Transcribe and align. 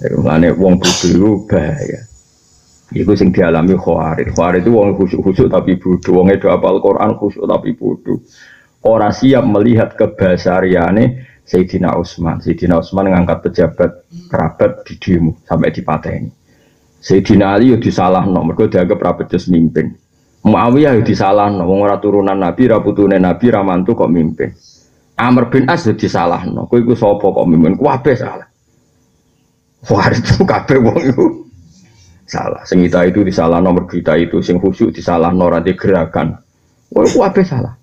Mulane 0.00 0.56
wong 0.56 0.80
bodho 0.80 1.06
iku 1.12 1.30
bahaya. 1.44 2.00
Iku 2.90 3.12
sing 3.14 3.30
dialami 3.30 3.76
khawarid. 3.78 4.34
Khawarid 4.34 4.66
itu 4.66 4.72
wong 4.74 4.98
khusyuk-khusyuk 4.98 5.48
tapi 5.52 5.78
bodoh. 5.78 6.12
Wong 6.18 6.32
itu 6.34 6.50
apal 6.50 6.82
Quran 6.82 7.14
khusyuk 7.20 7.46
tapi 7.46 7.76
bodoh. 7.76 8.18
Orang 8.82 9.12
siap 9.12 9.44
melihat 9.44 9.94
kebasariane 9.94 11.28
Sayyidina 11.46 11.94
Utsman. 11.94 12.42
Sayyidina 12.42 12.80
Utsman 12.80 13.12
ngangkat 13.12 13.38
pejabat 13.46 13.90
kerabat 14.26 14.82
di 14.88 14.94
demo 14.98 15.38
sampai 15.46 15.70
dipateni. 15.70 16.30
Sayyidina 16.98 17.56
Ali 17.56 17.72
yo 17.72 17.78
disalahno 17.78 18.42
mergo 18.42 18.66
dianggap 18.66 18.98
ra 18.98 19.12
becus 19.14 19.46
mimpin. 19.46 19.94
Muawiyah 20.42 20.98
yo 20.98 21.02
disalahno 21.06 21.62
wong 21.62 21.86
ora 21.86 22.02
turunan 22.02 22.36
Nabi, 22.36 22.68
ra 22.68 22.80
putune 22.82 23.22
Nabi, 23.22 23.46
ra 23.54 23.62
mantu 23.62 23.94
kok 23.94 24.10
mimpin. 24.10 24.50
Amr 25.14 25.46
bin 25.52 25.64
As 25.70 25.86
yo 25.86 25.94
disalahno. 25.94 26.66
Kowe 26.66 26.80
iku 26.80 26.98
sapa 26.98 27.22
kok 27.22 27.46
mimpin? 27.46 27.78
Kabeh 27.78 28.16
salah. 28.18 28.49
Wah, 29.88 30.12
itu 30.12 30.44
kabeh 30.44 30.76
wong 30.76 31.00
iku 31.08 31.26
salah. 32.28 32.62
Sing 32.68 32.84
kita 32.84 33.08
itu 33.08 33.24
disalah 33.24 33.64
nomor 33.64 33.88
kita 33.88 34.14
itu 34.20 34.44
sing 34.44 34.60
khusyuk 34.60 34.92
disalah 34.92 35.32
norati 35.32 35.72
gerakan. 35.72 36.36
Wah, 36.92 37.06
apa 37.26 37.40
salah. 37.40 37.74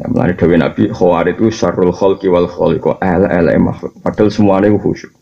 Ya, 0.00 0.08
melani 0.08 0.32
Dewi 0.32 0.56
Nabi 0.56 0.82
Khawarid 0.88 1.36
itu 1.36 1.52
syarul 1.52 1.92
khalqi 1.92 2.32
wal 2.32 2.48
khaliqo 2.48 2.96
el 3.04 3.28
el 3.28 3.46
makhluk. 3.60 3.92
Padahal 4.00 4.32
semuanya 4.32 4.72
khusyuk. 4.80 5.12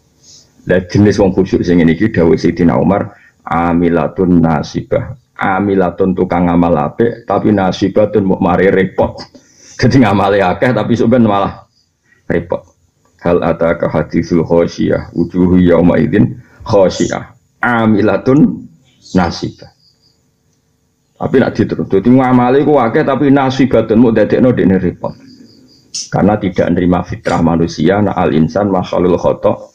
Dan 0.62 0.87
jenis 0.87 1.19
wong 1.19 1.34
khusyuk 1.34 1.67
sing 1.67 1.83
ini 1.83 1.98
Dewi 1.98 2.39
Sayyidina 2.39 2.78
Umar 2.78 3.11
amilatun 3.42 4.39
nasibah. 4.39 5.19
Amilatun 5.39 6.19
tukang 6.19 6.51
ngamal 6.51 6.75
ape, 6.95 7.23
tapi 7.27 7.55
nasibatun 7.55 8.27
mau 8.27 8.39
mari 8.42 8.70
repot. 8.70 9.19
Jadi 9.80 10.03
ngamali 10.03 10.42
akeh 10.42 10.75
tapi 10.75 10.98
sebenarnya 10.98 11.30
malah 11.30 11.53
repot. 12.27 12.77
Hal 13.18 13.42
ataka 13.42 13.90
hadithul 13.90 14.46
khosyiyah 14.46 15.10
wujuhu 15.10 15.58
yawma 15.58 15.98
idin 15.98 16.38
khosyiyah 16.62 17.34
amilatun 17.58 18.68
nasibah. 19.14 19.75
Tapi 21.19 21.34
nak 21.42 21.50
diterus, 21.58 21.91
jadi 21.91 22.14
ngamali 22.14 22.62
ku 22.62 22.78
wakil 22.78 23.02
tapi 23.02 23.34
nasibatun 23.34 23.98
mu 23.98 24.14
dadekno 24.14 24.55
dene 24.55 24.78
repot. 24.78 25.19
Karena 26.14 26.38
tidak 26.38 26.70
menerima 26.70 27.00
fitrah 27.02 27.42
manusia, 27.42 27.98
nah 27.98 28.14
al 28.14 28.30
insan 28.38 28.70
makhlul 28.70 29.19
khotok 29.19 29.75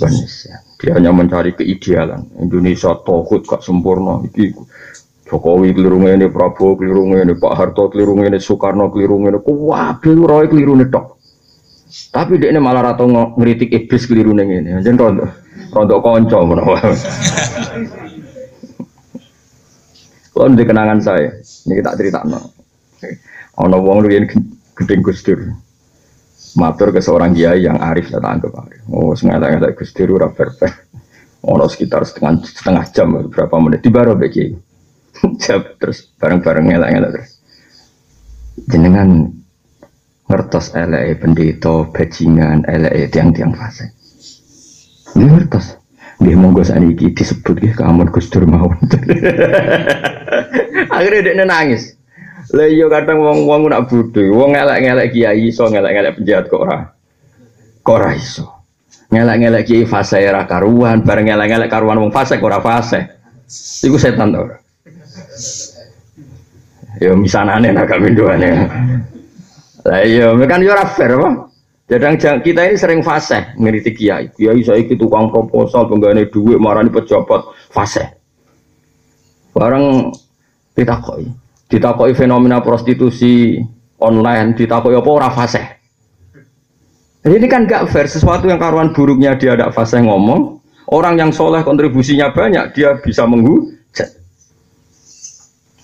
manusia. 0.00 0.64
Dia 0.80 0.96
hanya 0.96 1.12
mencari 1.12 1.52
keidealan. 1.52 2.40
Indonesia 2.40 2.96
tohut 3.04 3.44
gak 3.44 3.60
sempurna. 3.60 4.22
Iki 4.24 4.54
Jokowi 5.28 5.76
keliru 5.76 6.00
ini, 6.08 6.24
Prabowo 6.32 6.80
keliru 6.80 7.04
ini, 7.12 7.36
Pak 7.36 7.52
Harto 7.52 7.92
keliru 7.92 8.16
ini, 8.24 8.40
Soekarno 8.40 8.88
keliru 8.88 9.20
ini, 9.28 9.36
kuwabil 9.44 10.24
roy 10.24 10.44
keliru 10.48 10.72
ini 10.78 10.88
tok. 10.88 11.17
Tapi 11.88 12.36
dia 12.36 12.52
ini 12.52 12.60
malah 12.60 12.92
rata 12.92 13.04
ngeritik 13.08 13.72
iblis 13.72 14.04
keliru 14.04 14.36
ini. 14.36 14.84
Jadi 14.84 14.96
rondo, 14.96 15.24
rondo 15.72 15.96
konco. 16.04 16.38
Kalau 20.38 20.54
kenangan 20.54 21.00
saya, 21.02 21.34
ini 21.66 21.72
kita 21.80 21.98
cerita 21.98 22.22
no. 22.28 22.38
Ono 23.58 23.76
wong 23.82 24.06
yang 24.06 24.28
gedeng 24.76 25.02
gusdur. 25.02 25.50
Matur 26.54 26.94
ke 26.94 27.02
seorang 27.02 27.34
kiai 27.34 27.66
yang 27.66 27.80
arif 27.82 28.12
saya 28.12 28.22
tangkap 28.22 28.54
arif. 28.62 28.82
Oh, 28.92 29.16
sengaja 29.18 29.50
nggak 29.58 29.74
gusdur 29.74 30.14
ura 30.14 30.30
berber. 30.30 30.70
Ono 31.42 31.66
sekitar 31.66 32.06
setengah 32.06 32.44
setengah 32.44 32.84
jam 32.94 33.08
berapa 33.32 33.56
menit 33.58 33.82
di 33.82 33.90
baru 33.90 34.14
beki. 34.14 34.54
terus 35.80 36.14
bareng-bareng 36.20 36.70
ngelak-ngelak 36.70 37.10
terus. 37.18 37.32
Jenengan 38.70 39.37
ngertos 40.28 40.76
elek 40.76 41.24
pendeta 41.24 41.88
bajingan 41.88 42.68
elek 42.68 43.08
tiang-tiang 43.08 43.56
fase. 43.56 43.96
Dia 45.16 45.24
ngertos. 45.24 45.80
Dia 46.18 46.34
monggo 46.34 46.66
saniki 46.66 47.14
disebut 47.14 47.62
ke 47.62 47.72
kamu 47.78 48.10
Gus 48.10 48.26
Dur 48.28 48.44
mawon. 48.44 48.74
Akhirnya 50.98 51.30
dia 51.30 51.46
nangis. 51.46 51.94
Lah 52.48 52.66
iya 52.66 52.88
kadang 52.88 53.20
wong-wong 53.22 53.68
nak 53.68 53.92
bodho, 53.92 54.24
wong 54.32 54.56
ngelek-ngelek 54.56 55.12
kiai 55.12 55.52
iso 55.52 55.68
ngelek-ngelek 55.68 56.16
penjahat 56.16 56.44
kok 56.48 56.64
ora. 56.64 56.78
Kok 57.84 57.94
ora 57.94 58.10
iso. 58.16 58.44
Ngelek-ngelek 59.12 59.62
kiai 59.68 59.84
fase 59.84 60.24
ora 60.24 60.48
karuan, 60.48 61.04
bareng 61.04 61.28
ngelek-ngelek 61.28 61.70
karuan 61.70 62.00
wong 62.00 62.10
fase 62.10 62.40
ora 62.40 62.58
fase. 62.58 63.04
Iku 63.84 64.00
setan 64.00 64.32
to. 64.32 64.42
Ya 66.98 67.12
misanane 67.14 67.68
nak 67.70 67.86
kamindoane. 67.86 68.50
Lah 69.86 70.02
iya, 70.02 70.34
kan 70.48 70.64
yo 70.64 70.74
ora 70.74 70.86
fair 70.88 71.14
apa? 71.14 71.50
Jadang 71.88 72.20
kita 72.20 72.68
ini 72.68 72.76
sering 72.76 73.00
fase 73.00 73.56
ngeritik 73.56 73.96
kiai. 73.96 74.28
Kiai 74.34 74.60
saya 74.60 74.82
itu 74.84 74.92
tukang 74.98 75.32
proposal 75.32 75.88
penggane 75.88 76.28
duit 76.28 76.60
marani 76.60 76.92
pejabat 76.92 77.48
fase. 77.72 78.04
Barang 79.56 80.12
ditakoi, 80.76 81.24
ditakoi 81.72 82.12
fenomena 82.12 82.60
prostitusi 82.60 83.56
online, 84.04 84.52
ditakoi 84.52 84.94
apa 85.00 85.10
ora 85.10 85.30
fase. 85.32 85.62
Ini 87.24 87.48
kan 87.50 87.64
gak 87.64 87.88
fair 87.90 88.06
sesuatu 88.06 88.46
yang 88.46 88.60
karuan 88.60 88.92
buruknya 88.92 89.34
dia 89.40 89.56
ada 89.56 89.72
fase 89.72 89.98
ngomong, 89.98 90.60
orang 90.92 91.16
yang 91.18 91.30
soleh 91.32 91.64
kontribusinya 91.64 92.30
banyak 92.30 92.76
dia 92.76 93.00
bisa 93.00 93.24
menghujat. 93.24 94.12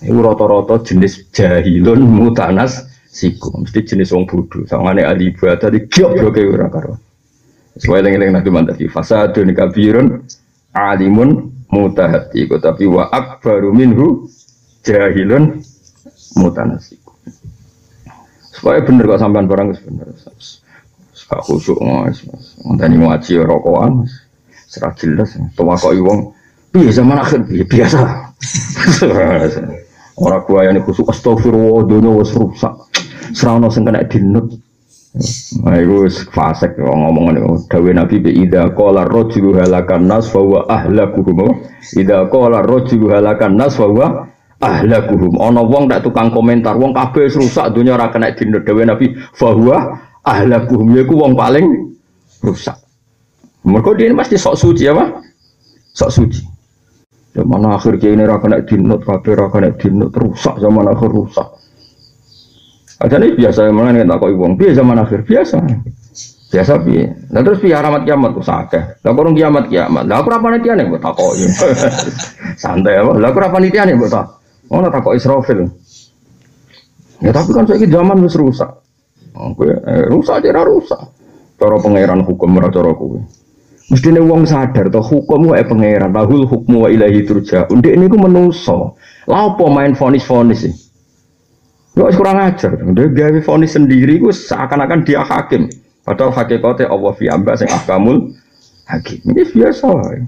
Ini 0.05 0.15
roto-roto 0.15 0.79
jenis 0.85 1.33
jahilun 1.33 2.01
mutanas 2.05 2.87
siku. 3.15 3.63
Mesti 3.63 3.79
jenis 3.95 4.11
wong 4.11 4.27
bodoh. 4.27 4.67
Sangane 4.67 5.07
ahli 5.07 5.31
ibadah 5.31 5.71
di 5.71 5.87
kayak 5.87 6.35
ora 6.35 6.67
karo. 6.67 6.99
Sesuai 7.79 8.03
dengan 8.03 8.39
nanti 8.39 8.51
mantap 8.51 8.75
di 8.75 8.91
fasadun 8.91 9.55
kabirun 9.55 10.19
alimun 10.75 11.51
mutahati. 11.71 12.43
Tapi 12.51 12.83
wa 12.91 13.07
akbaru 13.07 13.71
minhu 13.71 14.27
jahilun 14.83 15.63
mutanasiku. 16.35 17.15
Supaya 18.51 18.83
bener 18.83 19.07
kok 19.07 19.19
sampean 19.23 19.47
barang 19.47 19.75
bener. 19.79 20.07
Suka 21.15 21.39
khusyuk 21.39 21.79
mas. 21.79 22.19
Ngenteni 22.63 22.99
ngaji 22.99 23.31
rokokan 23.43 24.07
serah 24.67 24.91
jelas. 24.99 25.35
Tuwa 25.55 25.79
kok 25.79 25.95
wong 25.95 26.35
piye 26.75 26.91
zaman 26.91 27.19
akhir? 27.19 27.47
Biasa. 27.47 27.99
Orang 30.15 30.47
gua 30.47 30.63
yang 30.63 30.79
khusyuk 30.79 31.11
astagfirullah 31.11 31.91
dunia 31.91 32.23
wis 32.23 32.31
rusak 32.31 32.71
Serana 33.33 33.71
sing 33.71 33.87
kena 33.87 34.05
dinut. 34.05 34.61
Nah, 35.63 35.79
itu 35.79 36.11
fasek 36.35 36.75
ngomong 36.75 37.31
itu. 37.31 37.71
Dawe 37.71 37.89
Nabi 37.95 38.19
bi 38.19 38.31
ida 38.43 38.67
qala 38.75 39.07
rajulu 39.07 39.55
halakan 39.55 40.11
nas 40.11 40.27
fa 40.27 40.43
huwa 40.43 40.67
ahlakuhum. 40.67 41.55
Ida 41.95 42.27
qala 42.27 42.59
rajulu 42.59 43.15
halakan 43.15 43.55
nas 43.55 43.79
fa 43.79 43.87
huwa 43.87 44.27
ahlakuhum. 44.59 45.39
Ana 45.39 45.63
wong 45.63 45.87
tak 45.87 46.03
tukang 46.03 46.35
komentar, 46.35 46.75
wong 46.75 46.91
kabeh 46.91 47.31
rusak 47.31 47.71
dunia 47.71 47.95
ora 47.95 48.11
kena 48.11 48.35
dinut. 48.35 48.67
Dawe 48.67 48.83
Nabi 48.83 49.15
fa 49.31 49.55
huwa 49.55 50.03
ahlakuhum 50.27 50.91
yaiku 50.99 51.15
wong 51.15 51.31
paling 51.31 51.95
rusak. 52.43 52.75
Mereka 53.63 53.95
dia 53.95 54.11
ini 54.11 54.19
pasti 54.19 54.35
sok 54.35 54.59
suci 54.59 54.83
apa? 54.91 55.15
Sok 55.95 56.11
suci. 56.11 56.43
Zaman 57.39 57.71
akhir 57.71 58.03
ini 58.03 58.27
ora 58.27 58.43
kena 58.43 58.59
dinut, 58.67 59.07
kabeh 59.07 59.31
ora 59.31 59.47
kena 59.47 59.71
dinut, 59.79 60.11
rusak 60.11 60.59
zaman 60.59 60.91
akhir 60.91 61.07
rusak. 61.07 61.54
Nih 62.95 63.35
biasa 63.35 63.67
mana 63.75 63.91
nih 63.91 64.07
tak 64.07 64.17
kau 64.23 64.31
ibu 64.31 64.55
biasa 64.55 64.79
zaman 64.79 64.95
akhir 65.03 65.27
biasa. 65.27 65.57
Biasa 66.47 66.73
bi. 66.79 67.03
Nah 67.03 67.41
terus 67.43 67.59
bi 67.59 67.75
kiamat 67.75 68.31
tuh 68.31 68.45
sakeh. 68.45 69.03
Lah 69.03 69.11
kurang 69.11 69.35
kiamat 69.35 69.67
kiamat. 69.67 70.07
Lah 70.07 70.23
aku 70.23 70.31
apa 70.31 70.55
nih 70.55 70.63
nih 70.63 70.85
buat 70.87 71.03
tak 71.03 71.19
Santai 72.63 72.95
apa? 72.95 73.19
Lah 73.19 73.35
aku 73.35 73.39
apa 73.43 73.57
nih 73.59 73.75
nih 73.75 73.95
buat 73.99 74.11
tak. 74.15 74.25
Oh 74.71 74.79
tak 74.79 75.03
kau 75.03 75.11
Israfil. 75.11 75.67
Ya 77.19 77.35
tapi 77.35 77.51
kan 77.51 77.67
saya 77.67 77.83
zaman 77.83 78.23
wis 78.23 78.35
rusak. 78.39 78.71
Oke, 79.35 79.67
eh, 79.67 80.07
rusak 80.07 80.39
aja 80.39 80.63
rusak. 80.63 80.99
Cara 81.59 81.75
pangeran 81.79 82.23
hukum 82.23 82.55
ora 82.55 82.71
cara. 82.71 82.91
Mesti 83.85 84.09
wong 84.17 84.49
sadar 84.49 84.89
toh 84.89 85.03
hukum 85.03 85.53
wae 85.53 85.61
pangeran, 85.61 86.09
bahul 86.09 86.47
hukmu 86.49 86.87
wa 86.87 86.89
ilahi 86.89 87.21
turja. 87.21 87.69
Ndek 87.69 87.95
niku 87.99 88.17
menungso. 88.17 88.97
Lah 89.29 89.53
apa 89.53 89.65
main 89.69 89.93
fonis-fonis 89.93 90.65
sih? 90.65 90.73
Gak 91.95 92.11
kurang 92.19 92.37
ajar. 92.43 92.75
Dia 92.75 93.07
gawe 93.07 93.39
fonis 93.39 93.71
sendiri 93.71 94.19
gue 94.19 94.35
seakan-akan 94.35 95.07
dia 95.07 95.23
hakim. 95.23 95.71
Padahal 96.03 96.35
hakikatnya 96.35 96.91
Allah 96.91 97.11
fi 97.15 97.25
amba 97.31 97.55
sing 97.55 97.71
ahkamul 97.71 98.35
hakim. 98.85 99.23
Ini 99.31 99.47
biasa 99.47 99.85
wae. 99.89 100.19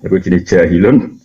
Iku 0.00 0.16
jenis 0.16 0.48
jahilun 0.48 1.20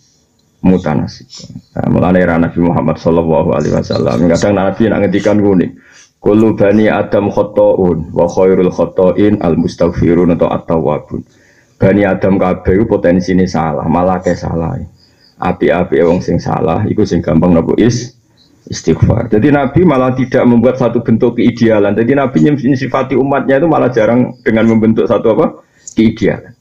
mutanasik. 0.60 1.48
Nah, 1.72 1.88
mulane 1.88 2.20
Nabi 2.24 2.60
Muhammad 2.60 3.00
sallallahu 3.00 3.56
alaihi 3.56 3.72
wasallam. 3.72 4.28
Kadang 4.28 4.54
Nabi 4.60 4.82
nak 4.92 5.00
ngetikan 5.08 5.40
kuning. 5.40 5.72
Kullu 6.20 6.52
bani 6.52 6.92
Adam 6.92 7.32
khotoun 7.32 8.12
wa 8.12 8.28
khairul 8.28 8.68
khotoin 8.68 9.40
al 9.40 9.56
mustaghfirun 9.56 10.36
atau 10.36 10.52
at-tawwabun. 10.52 11.24
Bani 11.80 12.04
Adam 12.04 12.36
kabeh 12.36 12.84
potensi 12.84 13.32
ini 13.32 13.48
salah, 13.48 13.88
malah 13.88 14.20
ke 14.20 14.36
salah. 14.36 14.76
Api-api 15.40 16.04
wong 16.04 16.20
sing 16.20 16.36
salah 16.36 16.84
iku 16.84 17.08
sing 17.08 17.24
gampang 17.24 17.56
nopo 17.56 17.72
is 17.80 18.19
istighfar. 18.68 19.32
Jadi 19.32 19.48
Nabi 19.54 19.80
malah 19.86 20.12
tidak 20.12 20.44
membuat 20.44 20.76
satu 20.76 21.00
bentuk 21.00 21.40
keidealan. 21.40 21.96
Jadi 21.96 22.12
Nabi 22.12 22.38
menyifati 22.50 23.14
umatnya 23.16 23.62
itu 23.62 23.68
malah 23.70 23.88
jarang 23.88 24.36
dengan 24.44 24.68
membentuk 24.68 25.08
satu 25.08 25.38
apa 25.38 25.64
keidealan. 25.96 26.52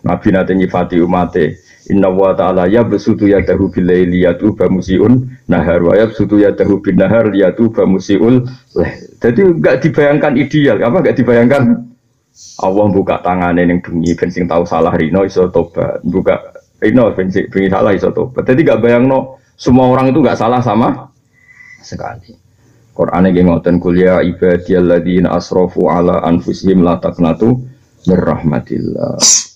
Nabi 0.00 0.28
nate 0.32 0.52
nyifati 0.56 0.96
umate 0.96 1.60
Inna 1.90 2.06
wa 2.12 2.36
ta'ala 2.36 2.70
ya 2.70 2.86
besutu 2.86 3.26
ya 3.26 3.42
dahu 3.42 3.72
bilaili 3.72 4.22
yatu 4.22 4.54
bamusiun 4.54 5.26
nahar 5.50 5.82
wa 5.82 5.98
ya 5.98 6.06
besutu 6.06 6.38
ya 6.38 6.54
bin 6.54 6.96
nahar 6.96 7.34
yatu 7.34 7.72
bamusiul 7.72 8.46
leh. 8.78 8.92
Jadi 9.18 9.58
enggak 9.58 9.82
dibayangkan 9.82 10.38
ideal, 10.38 10.76
apa 10.80 11.02
enggak 11.02 11.16
dibayangkan 11.18 11.62
Allah 12.62 12.86
buka 12.94 13.18
tangannya 13.26 13.66
yang 13.66 13.80
bengi 13.82 14.14
bensin 14.14 14.46
tahu 14.46 14.62
salah 14.62 14.94
rino 14.94 15.26
iso 15.26 15.50
tobat 15.50 15.98
buka 16.06 16.38
rino 16.78 17.10
bensin 17.10 17.50
bengi 17.50 17.68
salah 17.68 17.90
iso 17.90 18.14
tobat 18.14 18.46
jadi 18.46 18.60
enggak 18.70 18.80
bayang 18.86 19.04
no 19.10 19.40
semua 19.58 19.90
orang 19.90 20.14
itu 20.14 20.22
enggak 20.22 20.38
salah 20.38 20.62
sama 20.62 21.09
sekali 21.82 22.36
Quran 22.94 23.32
ini 23.32 23.46
ngoten 23.48 23.80
kuliah 23.80 24.20
ibadiyalladzina 24.20 25.32
asrofu 25.32 25.88
ala 25.88 26.20
anfusihim 26.26 26.84
la 26.84 27.00
taqnatu 27.00 27.56
mirrahmatillah 28.04 29.48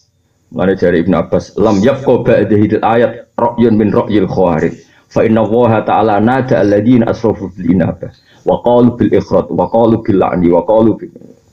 Mana 0.55 0.79
dari 0.79 1.03
Ibn 1.03 1.19
Abbas, 1.19 1.59
lam 1.59 1.83
yabqa 1.83 2.23
ba'dahil 2.23 2.79
ayat 2.79 3.35
ra'yun 3.35 3.75
min 3.75 3.91
ra'yil 3.91 4.31
khawarij. 4.31 4.87
Fa 5.11 5.27
inna 5.27 5.43
Allah 5.43 5.83
ta'ala 5.83 6.15
nada 6.23 6.63
alladhina 6.63 7.11
asrafu 7.11 7.51
bil 7.59 7.75
inabah 7.75 8.15
wa 8.47 8.63
qalu 8.63 8.95
bil 8.95 9.11
ikhrat 9.19 9.51
wa 9.51 9.67
qalu 9.67 9.99
bil 10.07 10.23
la'ni 10.23 10.55
wa 10.55 10.63
qalu 10.63 10.95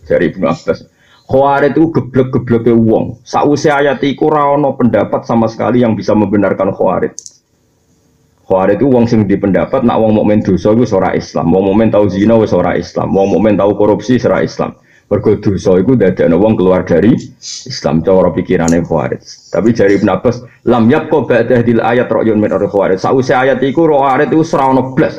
dari 0.06 0.30
Ibn 0.30 0.54
Abbas. 0.54 0.86
Khawarij 1.26 1.74
itu 1.74 1.90
geblek-gebleke 1.98 2.70
wong. 2.78 3.26
Sausé 3.26 3.74
ayat 3.74 4.06
ana 4.06 4.70
pendapat 4.78 5.26
sama 5.26 5.50
sekali 5.50 5.82
yang 5.82 5.98
bisa 5.98 6.14
membenarkan 6.14 6.70
Khawarij. 6.70 7.18
Khawarij 8.52 8.84
itu 8.84 8.92
wong 8.92 9.08
sing 9.08 9.24
pendapat 9.24 9.88
nak 9.88 9.96
wong 10.04 10.12
mukmin 10.20 10.44
dosa 10.44 10.76
iku 10.76 10.84
ora 11.00 11.16
Islam, 11.16 11.56
wong 11.56 11.72
mukmin 11.72 11.88
tau 11.88 12.04
zina 12.12 12.36
wis 12.36 12.52
ora 12.52 12.76
Islam, 12.76 13.16
wong 13.16 13.32
mukmin 13.32 13.56
tau 13.56 13.72
korupsi 13.80 14.20
ora 14.28 14.44
Islam. 14.44 14.76
Mergo 15.08 15.40
dosa 15.40 15.80
iku 15.80 15.96
dadekno 15.96 16.36
wong 16.36 16.60
keluar 16.60 16.84
dari 16.84 17.16
Islam 17.40 18.04
cara 18.04 18.28
pikirane 18.36 18.84
Khawarij. 18.84 19.24
Tapi 19.56 19.72
jari 19.72 19.96
Ibn 20.04 20.20
Abbas, 20.20 20.44
lam 20.68 20.92
yabqa 20.92 21.24
ba'da 21.24 21.64
hadil 21.64 21.80
ayat 21.80 22.12
ra'yun 22.12 22.44
min 22.44 22.52
Khawarij. 22.52 23.00
Sausé 23.00 23.32
ayat 23.32 23.64
iku 23.64 23.88
Khawarij 23.88 24.28
iku 24.36 24.44
ora 24.44 24.66
ono 24.68 24.92
blas. 25.00 25.16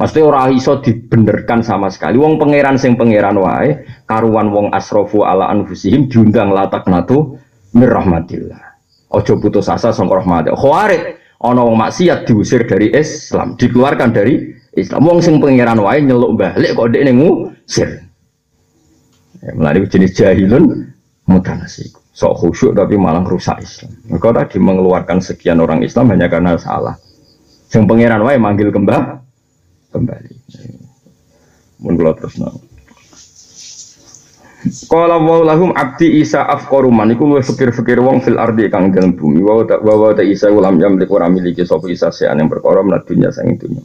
Mesti 0.00 0.20
ora 0.24 0.48
iso 0.48 0.80
dibenerkan 0.80 1.60
sama 1.60 1.92
sekali. 1.92 2.16
Wong 2.16 2.40
pangeran 2.40 2.80
sing 2.80 2.96
pangeran 2.96 3.36
wae, 3.36 3.84
karuan 4.08 4.48
wong 4.48 4.72
asrofu 4.72 5.28
ala 5.28 5.52
anfusihim 5.52 6.08
diundang 6.08 6.56
latak 6.56 6.88
natu 6.88 7.36
mirrahmatillah. 7.76 8.64
Ojo 9.12 9.36
putus 9.36 9.68
asa 9.68 9.92
sama 9.92 10.16
rahmat. 10.16 10.56
Khawarij 10.56 11.27
ana 11.38 11.60
wong 11.62 11.78
maksiat 11.78 12.26
diusir 12.26 12.66
dari 12.66 12.90
Islam, 12.90 13.54
dikeluarkan 13.54 14.10
dari 14.10 14.54
Islam. 14.74 15.06
Wong 15.06 15.18
sing 15.22 15.38
pangeran 15.38 15.78
wae 15.82 16.02
nyeluk 16.02 16.34
balik 16.34 16.74
kok 16.74 16.90
dekne 16.90 17.12
ngusir. 17.14 17.90
Ya, 19.38 19.50
melalui 19.54 19.86
jenis 19.86 20.18
jahilun 20.18 20.90
mutanasi. 21.30 21.94
Sok 22.10 22.34
khusyuk 22.42 22.74
tapi 22.74 22.98
malah 22.98 23.22
rusak 23.22 23.62
Islam. 23.62 23.94
Mereka 24.10 24.34
tadi 24.34 24.58
mengeluarkan 24.58 25.22
sekian 25.22 25.62
orang 25.62 25.86
Islam 25.86 26.10
hanya 26.10 26.26
karena 26.26 26.58
salah. 26.58 26.98
Yang 27.70 27.84
pangeran 27.86 28.22
wae 28.26 28.38
manggil 28.42 28.74
kembali 28.74 29.22
kembali. 29.94 30.32
Mun 31.78 31.94
kula 31.94 32.12
terus 32.18 32.36
nang. 32.42 32.67
Qala 34.88 35.16
wa 35.18 35.44
lahum 35.44 35.70
abdi 35.72 36.20
Isa 36.20 36.44
afqaru 36.44 36.92
man 36.92 37.12
iku 37.12 37.24
luwih 37.24 37.44
fikir-fikir 37.44 37.98
wong 38.00 38.20
fil 38.20 38.36
ardi 38.36 38.68
kang 38.68 38.92
dalem 38.92 39.16
bumi 39.16 39.40
wa 39.40 39.64
wa 39.64 40.10
ta 40.12 40.22
Isa 40.22 40.52
ulam 40.52 40.76
yamlik 40.76 41.08
ora 41.08 41.26
miliki 41.26 41.64
sapa 41.64 41.88
Isa 41.88 42.12
sean 42.12 42.38
yang 42.38 42.52
perkara 42.52 42.84
menat 42.84 43.08
dunya 43.08 43.32
sang 43.32 43.56
dunya. 43.56 43.80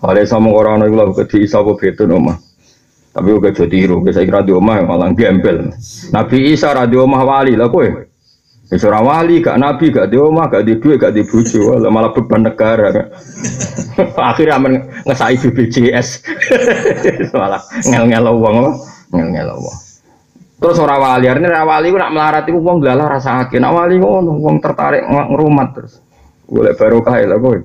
Kale 0.00 0.24
sama 0.24 0.48
ora 0.48 0.80
ana 0.80 0.88
lha 0.88 1.12
kedhi 1.12 1.44
Isa 1.44 1.60
apa 1.60 1.76
betun 1.76 2.16
omah. 2.16 2.36
Tapi 3.10 3.28
uga 3.34 3.50
jadi 3.50 3.66
tiru, 3.66 4.06
saya 4.06 4.22
kira 4.22 4.46
di 4.46 4.54
omah 4.54 4.86
malah 4.86 5.10
gembel. 5.10 5.74
Nabi 6.14 6.54
Isa 6.54 6.70
radio 6.70 7.10
omah 7.10 7.26
wali 7.26 7.58
lah 7.58 7.66
kowe. 7.66 8.06
Wis 8.70 8.86
ora 8.86 9.02
wali, 9.02 9.42
gak 9.42 9.58
nabi, 9.58 9.90
gak 9.90 10.14
di 10.14 10.16
omah, 10.16 10.46
gak 10.46 10.62
di 10.62 10.78
duit, 10.78 11.02
gak 11.02 11.10
di 11.10 11.26
bojo, 11.26 11.74
malah 11.90 12.14
beban 12.14 12.46
negara. 12.46 13.10
Akhirnya 14.30 14.62
aman 14.62 14.86
ngesai 15.10 15.34
BPJS. 15.42 16.08
malah 17.34 17.58
ngel-ngel 17.82 18.30
wong? 18.30 18.78
Ngel-ngel 19.10 19.58
wong. 19.58 19.89
Terus 20.60 20.76
ora 20.76 21.00
wali, 21.00 21.24
artinya 21.24 21.56
ora 21.56 21.64
wali 21.64 21.88
ku 21.88 21.96
nak 21.96 22.12
melarat 22.12 22.44
iku 22.44 22.60
wong 22.60 22.84
glalah 22.84 23.08
rasake. 23.08 23.56
Nak 23.56 23.72
wali 23.72 23.96
ngono, 23.96 24.36
wong 24.36 24.60
tertarik 24.60 25.08
ngrumat 25.08 25.68
terus. 25.72 25.96
Golek 26.44 26.76
barokah 26.76 27.16
lah 27.24 27.40
kowe. 27.40 27.58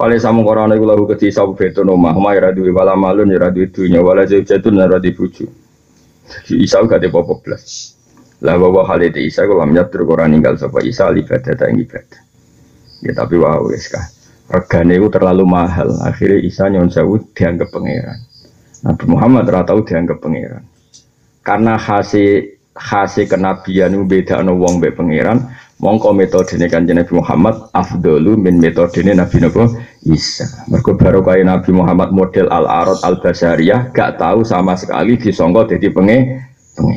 Wale 0.00 0.16
samu 0.16 0.40
korona 0.40 0.72
iku 0.72 0.88
lahu 0.88 1.04
keti 1.12 1.28
sabu 1.28 1.52
beto 1.52 1.84
omah, 1.84 2.16
omah 2.16 2.32
ora 2.32 2.50
duwe 2.56 2.72
wala 2.72 2.96
malun 2.96 3.28
ya 3.28 3.36
ora 3.36 3.52
duwe 3.52 3.68
dunya, 3.68 4.00
wala 4.00 4.24
jatun 4.24 4.80
ora 4.80 4.96
di 4.96 5.12
bojo. 5.12 5.44
Jadi 6.24 6.64
Isa 6.64 6.80
ada 6.80 6.96
apa 6.96 7.34
blas. 7.44 7.92
Lah 8.42 8.56
bahwa 8.58 8.82
hal 8.88 9.04
itu 9.04 9.28
Isa 9.28 9.44
kalau 9.44 9.68
nyatur 9.68 10.08
Quran 10.08 10.34
ninggal 10.34 10.56
sapa 10.56 10.80
Isa 10.82 11.12
ibadah 11.12 11.52
tak 11.52 11.68
ibadah. 11.68 12.22
Ya 13.04 13.12
tapi 13.12 13.36
wah 13.38 13.60
wes 13.62 13.92
kah. 13.92 14.08
Regane 14.48 14.96
itu 14.98 15.06
terlalu 15.12 15.44
mahal. 15.44 15.92
Akhirnya 16.02 16.40
Isa 16.40 16.66
nyon 16.72 16.88
sewu 16.88 17.20
dianggap 17.36 17.68
pangeran. 17.70 18.18
Nabi 18.82 19.04
Muhammad 19.06 19.46
ora 19.52 19.62
tahu 19.62 19.84
dianggap 19.86 20.18
pangeran. 20.18 20.64
Karena 21.42 21.74
hasil 21.74 22.54
hasil 22.72 23.28
kenabian 23.28 23.92
itu 23.92 24.04
beda 24.08 24.40
no 24.40 24.56
wong 24.56 24.80
be 24.80 24.88
pangeran 24.88 25.44
mongko 25.82 26.16
metode 26.16 26.56
ini 26.56 26.70
kan 26.72 26.88
Nabi 26.88 27.12
Muhammad 27.12 27.68
afdolu 27.76 28.38
min 28.38 28.56
metode 28.62 29.02
ini 29.02 29.12
Nabi 29.12 29.44
Nabi 29.44 29.76
Isa. 30.08 30.46
Mereka 30.72 30.96
baru 30.96 31.20
kaya 31.20 31.44
Nabi 31.44 31.74
Muhammad 31.74 32.14
model 32.14 32.48
al 32.48 32.64
arad 32.64 33.02
al 33.04 33.20
basariyah 33.20 33.92
gak 33.92 34.16
tahu 34.16 34.46
sama 34.46 34.78
sekali 34.78 35.20
disongko 35.20 35.68
jadi 35.68 35.92
penge 35.92 36.18
penge 36.78 36.96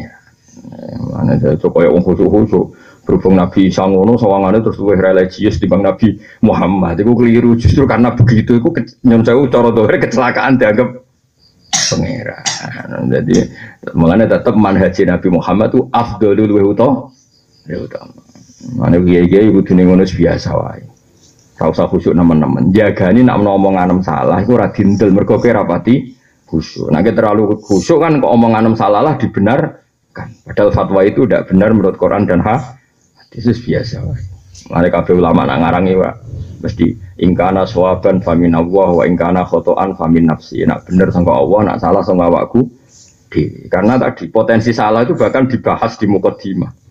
mana 1.11 1.35
itu 1.35 1.67
kaya 1.73 1.89
wong 1.91 2.03
khusyuk 2.05 2.29
khusyuk 2.29 2.65
berhubung 3.05 3.37
Nabi 3.37 3.69
Isa 3.69 3.85
ngono 3.85 4.17
sawangannya 4.17 4.65
terus 4.65 4.81
luwih 4.81 4.97
religius 4.97 5.61
di 5.61 5.69
bang 5.69 5.85
Nabi 5.85 6.17
Muhammad. 6.41 6.97
Itu 6.97 7.13
keliru 7.13 7.53
justru 7.53 7.85
karena 7.85 8.17
begitu 8.17 8.57
itu 8.57 8.69
jauh 9.21 9.45
cara 9.49 9.69
kecelakaan 10.01 10.57
dianggap 10.57 11.04
pangeran 11.93 12.43
jadi 13.13 13.37
mengenai 13.93 14.27
tetap 14.27 14.53
manhaji 14.57 15.01
Nabi 15.05 15.27
Muhammad 15.29 15.73
itu 15.73 15.81
afdolu 15.93 16.43
luwih 16.49 16.73
utama 16.73 17.13
Mana 18.73 18.97
kiai 18.97 19.29
kiai 19.29 19.49
kudu 19.53 19.77
ning 19.77 19.93
ngono 19.93 20.05
biasa 20.05 20.49
wae. 20.57 20.85
Ora 21.55 21.71
usah 21.71 21.87
khusyuk 21.87 22.17
nemen-nemen. 22.17 22.73
Jagani 22.73 23.23
nak 23.23 23.39
omongan 23.39 24.01
salah 24.03 24.41
iku 24.43 24.59
ora 24.59 24.73
dintel 24.73 25.13
mergo 25.13 25.37
rapati 25.37 26.13
khusyuk. 26.49 26.89
Nek 26.89 27.13
terlalu 27.13 27.61
khusyuk 27.61 28.01
kan 28.01 28.17
kok 28.17 28.31
omongan 28.31 28.73
salah 28.73 29.05
lah 29.05 29.13
dibenarkan. 29.21 30.27
Padahal 30.49 30.71
fatwa 30.73 31.01
itu 31.05 31.23
tidak 31.29 31.47
benar 31.51 31.69
menurut 31.71 31.95
Quran 31.95 32.25
dan 32.25 32.41
hadis 32.41 33.59
biasa 33.61 34.01
wae. 34.03 34.89
Kabeh 34.89 35.13
ulama 35.13 35.45
nak 35.45 35.61
ngarangi 35.61 35.93
wa 35.93 36.09
mesti 36.65 36.97
ingkana 37.21 37.69
sawaban 37.69 38.25
famin 38.25 38.57
Allah 38.57 38.89
wa 38.97 39.03
ingkana 39.05 39.45
khotoan 39.45 39.93
famin 39.93 40.25
nafsi. 40.25 40.65
Nak 40.65 40.89
bener 40.89 41.13
sangka 41.13 41.37
Allah, 41.37 41.59
nak 41.69 41.77
salah 41.77 42.01
sangka 42.01 42.25
awakku. 42.25 42.65
Karena 43.69 44.01
tadi 44.01 44.31
potensi 44.33 44.73
salah 44.73 45.05
itu 45.05 45.13
bahkan 45.13 45.45
dibahas 45.45 45.99
di 45.99 46.07
mukadimah 46.07 46.85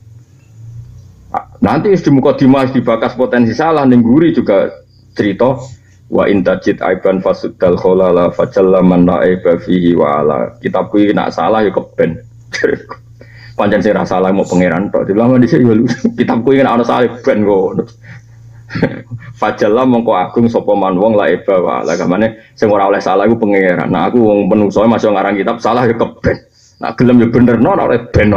Nanti 1.65 1.91
di 1.91 2.11
muka 2.13 2.37
dimas 2.39 2.71
dibakas 2.71 3.19
potensi 3.19 3.57
salah 3.57 3.83
nengguri 3.89 4.31
juga 4.31 4.71
cerita 5.19 5.59
wa 6.13 6.29
intajid 6.29 6.79
aiban 6.85 7.19
fasudal 7.25 7.75
kholala 7.75 8.31
fajalla 8.31 8.85
man 8.85 9.09
la 9.09 9.25
aiba 9.25 9.59
fihi 9.59 9.97
wa 9.99 10.23
ala. 10.23 10.55
Kitabku 10.61 11.01
ini 11.01 11.17
nak 11.17 11.35
salah 11.35 11.65
ya 11.65 11.73
keben. 11.73 12.21
Panjang 13.55 13.81
sih 13.81 13.95
rasa 13.95 14.19
salah 14.19 14.31
mau 14.31 14.47
pangeran 14.47 14.93
tok. 14.93 15.09
Dilama 15.09 15.41
di 15.41 15.49
sini 15.49 15.65
ya 15.67 15.75
kitabku 16.23 16.55
ini 16.55 16.63
ana 16.69 16.85
salah 16.87 17.09
ben 17.25 17.43
kok 17.43 17.89
fajalla 19.41 19.85
mongko 19.85 20.13
agung 20.15 20.47
sapa 20.49 20.73
man 20.73 20.97
wong 20.97 21.15
la 21.15 21.31
aiba 21.31 21.61
wa 21.61 21.73
ala 21.85 21.95
kamane 21.95 22.53
sing 22.57 22.73
ora 22.73 22.89
oleh 22.89 23.03
salah 23.03 23.29
iku 23.29 23.37
pangeran 23.37 23.91
nah 23.91 24.09
aku 24.09 24.19
wong 24.21 24.51
menungso 24.51 24.83
masih 24.87 25.13
ngarang 25.13 25.37
kitab 25.37 25.61
salah 25.61 25.85
ya 25.85 25.95
keben 25.95 26.39
Nah, 26.83 26.91
gelem 26.99 27.23
ya 27.23 27.29
bener 27.31 27.57
no, 27.63 27.71
ora 27.79 27.97
ben 28.11 28.35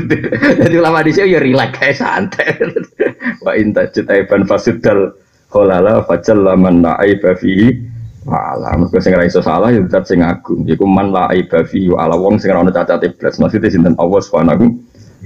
Jadi 0.64 0.74
ulama 0.80 1.04
di 1.04 1.12
sini 1.12 1.36
ya 1.36 1.40
rileks 1.44 1.76
kayak 1.76 1.96
santai. 2.00 2.56
Wa 3.44 3.52
inta 3.52 3.84
cita 3.92 4.16
iban 4.16 4.48
fasidal 4.48 5.12
holala 5.52 6.00
fajal 6.08 6.40
laman 6.40 6.80
la 6.80 6.96
aiba 7.04 7.36
fihi 7.36 7.76
wala. 8.24 8.80
Mergo 8.80 8.96
sing 8.96 9.12
iso 9.20 9.44
salah 9.44 9.68
ya 9.76 9.84
zat 9.92 10.08
sing 10.08 10.24
agung. 10.24 10.64
Iku 10.64 10.88
man 10.88 11.12
la 11.12 11.28
aiba 11.28 11.68
fihi 11.68 11.92
wala 11.92 12.16
wong 12.16 12.40
sing 12.40 12.48
ora 12.48 12.64
ono 12.64 12.72
cacat 12.72 13.04
iblis. 13.04 13.36
Maksudnya 13.36 13.68
sinten 13.68 13.94
Allah 14.00 14.20
Subhanahu 14.24 14.64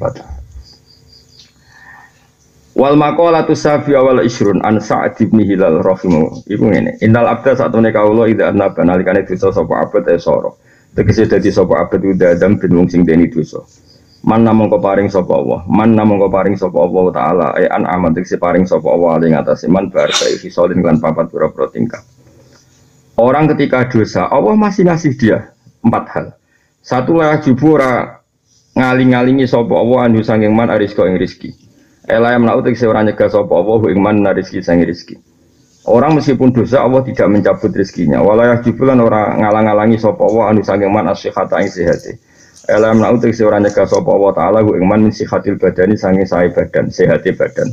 wa 0.02 0.10
taala. 0.10 0.39
Wal 2.78 2.94
maqalatu 2.94 3.58
safi 3.58 3.98
awal 3.98 4.22
isrun 4.22 4.62
an 4.62 4.78
Sa'd 4.78 5.18
bin 5.18 5.42
Hilal 5.42 5.82
rahimahu. 5.82 6.46
Iku 6.46 6.70
ngene. 6.70 7.02
Innal 7.02 7.26
abda 7.26 7.58
saat 7.58 7.74
menika 7.74 7.98
Allah 7.98 8.30
idza 8.30 8.54
annaba 8.54 8.86
nalikane 8.86 9.26
dosa 9.26 9.50
sapa 9.50 9.82
abad 9.82 10.06
e 10.06 10.22
soro. 10.22 10.62
Tegese 10.94 11.26
dadi 11.26 11.50
sapa 11.50 11.82
abad 11.82 11.98
udah 11.98 12.38
adam 12.38 12.62
bin 12.62 12.78
wong 12.78 12.86
sing 12.86 13.02
deni 13.02 13.26
dosa. 13.26 13.58
Man 14.22 14.44
namung 14.46 14.70
paring 14.70 15.08
sapa 15.08 15.32
Allah, 15.32 15.64
man 15.64 15.96
namung 15.96 16.20
paring 16.28 16.52
sapa 16.54 16.76
Allah 16.76 17.04
taala 17.10 17.46
e 17.56 17.64
an 17.66 17.88
aman 17.88 18.12
tegese 18.14 18.36
paring 18.36 18.68
sapa 18.68 18.86
Allah 18.86 19.18
ing 19.24 19.34
atase 19.34 19.66
man 19.66 19.88
bar 19.90 20.12
fi 20.12 20.46
solin 20.52 20.84
lan 20.84 21.02
papat 21.02 21.32
pura-pura 21.32 21.72
tingkah. 21.72 22.04
Orang 23.18 23.50
ketika 23.52 23.88
dosa, 23.88 24.30
Allah 24.30 24.54
masih 24.54 24.86
ngasih 24.86 25.12
dia 25.18 25.50
empat 25.82 26.04
hal. 26.14 26.26
Satu 26.80 27.18
lah 27.18 27.40
jubura 27.42 28.22
ngaling-ngalingi 28.78 29.48
sapa 29.48 29.74
Allah 29.74 30.06
anhu 30.06 30.22
sanging 30.22 30.54
man 30.54 30.70
arisko 30.70 31.08
ing 31.08 31.18
rizki. 31.18 31.69
Ela 32.08 32.32
yang 32.32 32.48
menaut 32.48 32.64
tegese 32.64 32.88
ora 32.88 33.04
nyegah 33.04 33.28
sapa 33.28 33.52
Allah 33.52 33.80
ing 33.92 34.00
man 34.00 34.24
rizki 34.32 34.64
sanging 34.64 34.88
rizki. 34.88 35.20
Orang 35.84 36.16
meskipun 36.16 36.52
dosa 36.52 36.80
Allah 36.80 37.04
tidak 37.04 37.28
mencabut 37.28 37.72
rezekinya. 37.76 38.24
Walayah 38.24 38.64
jibulan 38.64 39.00
orang 39.04 39.44
ngalang-alangi 39.44 40.00
sapa 40.00 40.20
Allah 40.24 40.56
anu 40.56 40.64
sanging 40.64 40.88
man 40.88 41.12
asyihata 41.12 41.60
ing 41.60 41.68
sehate. 41.68 42.16
Ela 42.68 42.92
yang 42.92 43.04
menaut 43.04 43.20
tegese 43.20 43.44
ora 43.44 43.60
nyegah 43.60 43.84
sapa 43.84 44.08
Allah 44.08 44.32
taala 44.32 44.60
ing 44.64 44.86
man 44.88 45.00
min 45.04 45.12
sihatil 45.12 45.60
badani 45.60 45.96
sanging 45.96 46.24
sae 46.24 46.48
badan, 46.48 46.88
sehate 46.88 47.36
badan. 47.36 47.68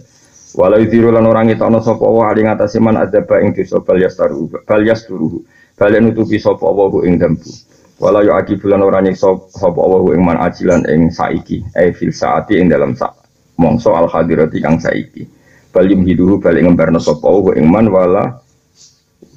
Walau 0.55 0.79
diru 0.83 1.11
lan 1.11 1.23
orang 1.23 1.47
ngetokno 1.47 1.79
sapa 1.79 2.03
Allah 2.03 2.25
ali 2.35 2.41
ngatasi 2.47 2.79
man 2.83 2.99
adzaba 2.99 3.39
ing 3.39 3.55
dosa 3.55 3.79
bal 3.79 3.99
yastaru 3.99 4.51
bal 4.67 4.81
yasturuhu. 4.83 5.43
Bal 5.79 5.93
nutupi 6.03 6.35
sapa 6.35 6.67
Allah 6.67 6.91
ing 7.07 7.15
dampu. 7.15 7.51
Walau 7.97 8.21
yu 8.27 8.55
bulan 8.59 8.83
orang 8.83 9.07
nyiksa 9.07 9.39
sapa 9.55 9.79
Allah 9.79 10.03
ing 10.15 10.23
man 10.23 10.37
ajilan 10.37 10.83
ing 10.89 11.09
saiki, 11.09 11.63
e 11.75 11.95
fil 11.95 12.11
saati 12.11 12.59
ing 12.59 12.69
dalam 12.69 12.93
sak 12.93 13.26
mongso 13.57 13.93
al 13.97 14.07
hadirati 14.07 14.61
kang 14.61 14.77
saiki. 14.77 15.27
Balium 15.73 16.05
hiduhu 16.07 16.39
balik 16.39 16.63
ngembarno 16.63 16.97
sapa 16.97 17.27
Allah 17.27 17.53
ing 17.59 17.67
man 17.69 17.85
wala 17.91 18.23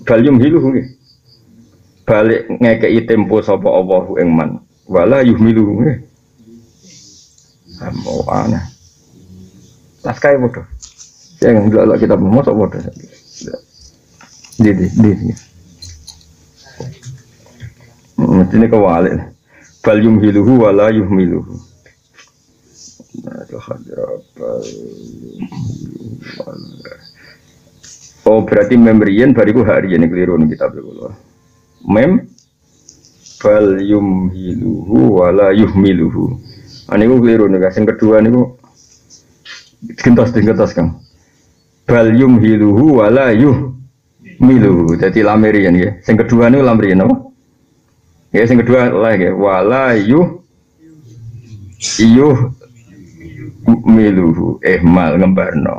balium 0.07 0.39
hiduhu 0.39 0.73
nggih. 0.73 0.89
Balik 2.07 2.49
ngekei 2.61 3.05
tempo 3.09 3.41
sapa 3.43 3.69
Allah 3.69 4.05
ing 4.21 4.31
man 4.31 4.51
wala 4.89 5.25
yuhmiluhu 5.25 5.73
nggih. 5.85 5.99
Ambo 7.81 8.25
ana. 8.29 8.61
Paskai 10.05 10.37
bodoh. 10.37 10.65
Jangan 11.41 11.73
dulu 11.73 11.97
kita 11.97 12.17
mosok 12.17 12.55
bodoh. 12.57 12.81
Di 14.61 14.71
di 14.77 14.87
di. 14.89 15.33
Ini 18.21 18.67
kewalik. 18.69 19.13
Bal 19.81 19.99
yumhiluhu 20.05 20.61
wala 20.61 20.93
yuhmiluhu. 20.93 21.70
Oh 28.29 28.45
berarti 28.45 28.75
membrian 28.77 29.33
bariku 29.33 29.65
hari 29.65 29.97
ini 29.97 30.07
keliru 30.07 30.37
nih 30.39 30.55
kita 30.55 30.69
berkulo. 30.69 31.13
Mem 31.89 32.29
bal 33.41 33.81
yumhiluhu 33.81 35.21
wala 35.21 35.51
yuhmiluhu. 35.57 36.37
Ini 36.91 37.05
ku 37.09 37.17
keliru 37.25 37.49
nih. 37.49 37.61
Yang 37.65 37.87
kedua 37.97 38.21
nih 38.21 38.31
ku 38.33 38.43
gentos 39.97 40.31
gentos 40.37 40.73
kang. 40.77 41.01
Bal 41.89 42.13
yumhiluhu 42.13 43.01
wala 43.01 43.33
yuhmiluhu. 43.33 45.01
Jadi 45.01 45.25
lamirian 45.25 45.75
ya. 45.75 45.97
Yang 46.05 46.29
kedua 46.29 46.53
nih 46.53 46.61
lamirian 46.61 47.05
apa? 47.05 47.17
Ya, 48.31 48.47
yang 48.47 48.63
kedua 48.63 48.95
lagi 48.95 49.27
wala 49.35 49.99
yuh 49.99 50.39
yuh 51.99 52.55
miluhu 53.67 54.61
ehmal 54.65 55.21
ngembarno. 55.21 55.77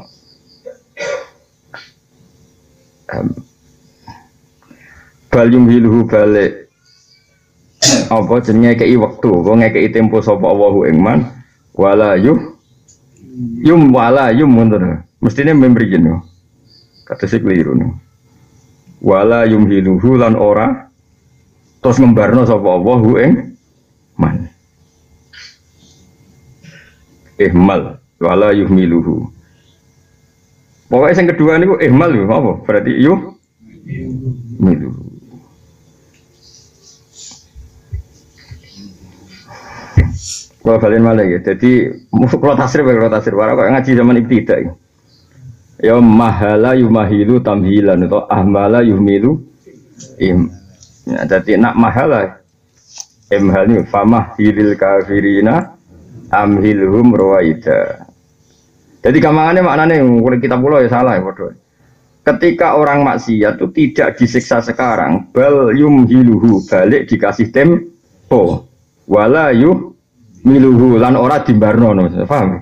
Um, 3.12 3.28
bal 5.28 5.48
balik. 6.08 6.52
Apa 8.12 8.44
jenenge 8.46 8.86
kei 8.86 8.96
waktu 8.96 9.30
kok 9.32 9.58
ngekei 9.58 9.90
tempo 9.90 10.22
sapa 10.22 10.46
Allahu 10.46 10.86
ing 10.88 11.02
man 11.02 11.28
wala 11.74 12.16
yuh. 12.20 12.60
Yum 13.64 13.90
wala 13.96 14.30
yum 14.36 14.54
ngono 14.54 15.02
mestine 15.24 15.56
memberi 15.56 15.88
jeneng 15.88 16.20
kata 17.08 17.26
sih 17.26 17.40
keliru 17.40 17.74
nih 17.80 17.90
wala 19.02 19.50
yumhiluhu 19.50 20.20
lan 20.22 20.38
ora. 20.38 20.88
Terus 21.82 21.98
ngembarno 21.98 22.46
sapa 22.46 22.68
Allah 22.70 22.98
hu 23.02 23.12
ing 23.18 23.34
man. 24.14 24.51
Ihmal 27.50 27.98
wala 28.22 28.54
yuhmiluhu. 28.54 29.26
Pokoknya 30.92 31.24
yang 31.24 31.30
kedua 31.34 31.52
ini 31.56 31.66
ihmal 31.88 32.12
yuk 32.14 32.28
apa? 32.28 32.52
Berarti 32.68 32.92
yuh 33.00 33.34
milu. 34.60 34.92
Kalau 40.62 40.78
kalian 40.78 41.02
malah 41.02 41.26
ya, 41.26 41.42
jadi 41.42 41.90
kalau 42.42 42.54
tasrif 42.54 42.86
kalau 42.86 43.10
tasrif, 43.10 43.34
kalau 43.34 43.58
ngaji 43.58 43.92
zaman 43.98 44.22
ibtidak 44.22 44.60
ya. 44.62 44.72
Ya 45.82 45.96
mahala 45.98 46.78
yumahilu 46.78 47.42
tamhilan 47.42 48.06
atau 48.06 48.30
ahmala 48.30 48.86
yuhmilu 48.86 49.42
im 50.22 50.54
Ya, 51.02 51.26
jadi 51.26 51.58
nak 51.58 51.74
mahala 51.74 52.46
emhal 53.34 53.66
ini 53.66 53.82
famah 53.90 54.38
kafirina 54.78 55.74
amhilhum 56.32 57.14
rawaida. 57.14 58.08
Jadi 59.02 59.18
gamangannya 59.18 59.62
maknanya 59.66 59.96
kalau 60.02 60.38
kita 60.38 60.56
pulau 60.58 60.80
ya 60.80 60.90
salah 60.90 61.18
ya 61.18 61.26
bodoh. 61.26 61.52
Ketika 62.22 62.78
orang 62.78 63.02
maksiat 63.02 63.58
itu 63.58 63.68
tidak 63.74 64.14
disiksa 64.22 64.62
sekarang, 64.62 65.34
bal 65.34 65.74
yumhiluhu 65.74 66.70
balik 66.70 67.10
dikasih 67.10 67.50
tempo, 67.50 68.70
wala 69.10 69.50
yuh 69.50 69.98
miluhu 70.46 71.02
lan 71.02 71.18
ora 71.18 71.42
dimbarno, 71.42 71.98
paham? 72.30 72.62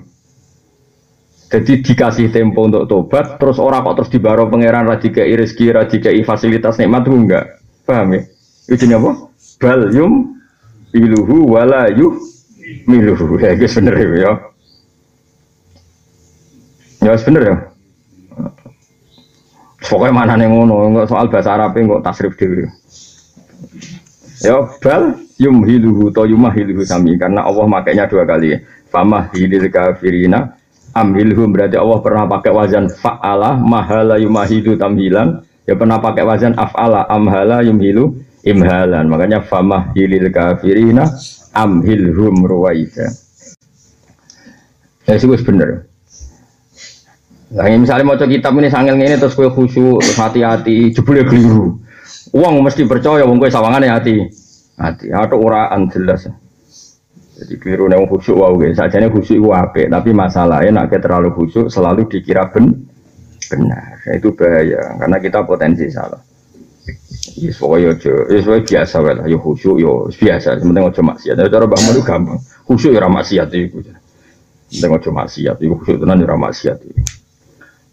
Jadi 1.52 1.84
dikasih 1.84 2.32
tempo 2.32 2.64
untuk 2.64 2.88
tobat, 2.88 3.36
terus 3.36 3.60
orang 3.60 3.84
kok 3.84 4.00
terus 4.00 4.10
dibaro 4.14 4.48
pangeran 4.48 4.88
radika 4.88 5.20
rezeki, 5.20 5.76
radika 5.76 6.08
fasilitas 6.24 6.80
nikmat 6.80 7.04
itu 7.04 7.16
enggak, 7.20 7.44
paham 7.84 8.16
ya? 8.16 8.22
Itu 8.64 8.88
apa? 8.96 9.10
Bal 9.60 9.92
yum 9.92 10.40
iluhu 10.96 11.52
wala 11.52 11.92
miluhu. 12.86 13.38
Ya 13.42 13.56
itu 13.56 13.66
bener 13.80 13.94
ya. 13.96 14.32
Ya 17.00 17.12
bener 17.16 17.42
ya. 17.42 17.56
Pokoknya 19.80 20.12
mana 20.14 20.38
nih 20.38 20.46
ngono, 20.46 20.86
nggak 20.94 21.08
soal 21.10 21.26
bahasa 21.26 21.56
Arab 21.56 21.74
nggak 21.74 22.04
tasrif 22.04 22.38
dulu. 22.38 22.68
Ya 24.40 24.56
bal 24.80 25.18
yum 25.40 25.64
hiluhu 25.66 26.14
to 26.14 26.24
hiluhu 26.28 26.82
sami 26.86 27.16
karena 27.18 27.42
Allah 27.44 27.66
makainya 27.66 28.06
dua 28.06 28.22
kali. 28.28 28.60
Famah 28.90 29.30
hilil 29.34 29.70
kafirina 29.70 30.60
amhilhum 30.94 31.54
berarti 31.54 31.78
Allah 31.78 31.98
pernah 32.02 32.24
pakai 32.26 32.50
wazan 32.50 32.90
fa'ala 32.90 33.54
mahala 33.58 34.18
yumahidu 34.18 34.74
tamhilan 34.74 35.42
ya 35.66 35.74
pernah 35.78 36.02
pakai 36.02 36.26
wazan 36.26 36.52
af'ala 36.58 37.06
amhala 37.06 37.62
yumhilu 37.62 38.18
imhalan 38.42 39.06
makanya 39.06 39.44
famah 39.44 39.94
hilil 39.94 40.26
kafirina 40.34 41.06
amhilhum 41.54 42.46
ruwaida 42.46 43.10
ya 45.06 45.14
sih 45.18 45.26
bener 45.26 45.90
Nah, 47.50 47.66
misalnya 47.66 48.06
mau 48.06 48.14
kitab 48.14 48.54
ini 48.62 48.70
sangil 48.70 48.94
ini 48.94 49.18
terus 49.18 49.34
kue 49.34 49.50
khusyuk, 49.50 49.98
terus 49.98 50.14
hati-hati, 50.14 50.94
jebule 50.94 51.26
keliru. 51.26 51.82
Uang 52.30 52.62
mesti 52.62 52.86
percaya, 52.86 53.26
uang 53.26 53.42
kue 53.42 53.50
sawangan 53.50 53.82
hati, 53.90 54.22
hati, 54.78 55.10
atau 55.10 55.42
uraan 55.42 55.90
jelas. 55.90 56.30
Jadi 57.42 57.54
keliru 57.58 57.90
nih 57.90 58.06
khusyuk 58.06 58.38
wow 58.38 58.54
guys, 58.54 58.78
saja 58.78 59.02
nih 59.02 59.10
khusyuk 59.10 59.42
wape, 59.42 59.90
tapi 59.90 60.14
masalahnya 60.14 60.86
nak 60.86 60.94
terlalu 60.94 61.34
khusyuk 61.34 61.66
selalu 61.66 62.06
dikira 62.06 62.46
ben 62.54 62.86
benar. 63.50 63.98
Itu 64.14 64.30
bahaya, 64.30 64.94
karena 65.02 65.16
kita 65.18 65.42
potensi 65.42 65.90
salah. 65.90 66.22
Yes, 67.40 67.56
pokoknya 67.56 67.96
aja, 67.96 68.12
yes, 68.28 68.44
pokoknya 68.44 68.68
biasa 68.68 68.96
lah, 69.00 69.24
yo 69.24 69.40
khusyuk, 69.40 69.76
yo 69.80 70.12
biasa, 70.12 70.60
sementing 70.60 70.84
aja 70.84 71.00
maksiat. 71.00 71.34
Tapi 71.40 71.48
cara 71.48 71.64
bangun 71.64 71.92
itu 71.96 72.02
gampang, 72.04 72.40
khusyuk 72.68 72.92
ya 72.92 73.08
maksiat 73.08 73.48
itu. 73.56 73.80
Sementing 74.68 75.00
aja 75.00 75.10
maksiat, 75.10 75.56
yo 75.64 75.80
khusyuk 75.80 76.04
tenan 76.04 76.20
ya 76.20 76.36
maksiat 76.36 76.78
itu. 76.84 77.00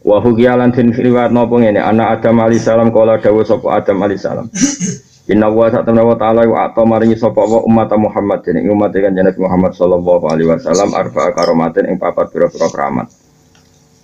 Wa 0.04 0.20
hukiyalan 0.20 0.76
tin 0.76 0.92
riwayat 0.92 1.32
nopo 1.32 1.64
ngene, 1.64 1.80
anak 1.80 2.20
Adam 2.20 2.44
alaihi 2.44 2.60
salam 2.60 2.92
kala 2.92 3.24
dawuh 3.24 3.48
sapa 3.48 3.80
Adam 3.80 4.04
alaihi 4.04 4.20
salam. 4.20 4.52
Inna 5.28 5.52
wa 5.52 5.68
ta'ala 5.68 6.00
wa 6.04 6.16
ta'ala 6.16 6.48
wa 6.48 6.64
ato 6.64 6.88
maringi 6.88 7.20
sapa 7.20 7.44
wa 7.44 7.60
umat 7.68 7.92
Muhammad 8.00 8.48
ing 8.48 8.72
umat 8.72 8.96
kan 8.96 9.12
Nabi 9.12 9.36
Muhammad 9.36 9.76
sallallahu 9.76 10.24
alaihi 10.32 10.48
wasallam 10.48 10.96
arba'a 10.96 11.36
karomatin 11.36 11.92
ing 11.92 12.00
papat 12.00 12.32
pira-pira 12.32 12.72
keramat. 12.72 13.12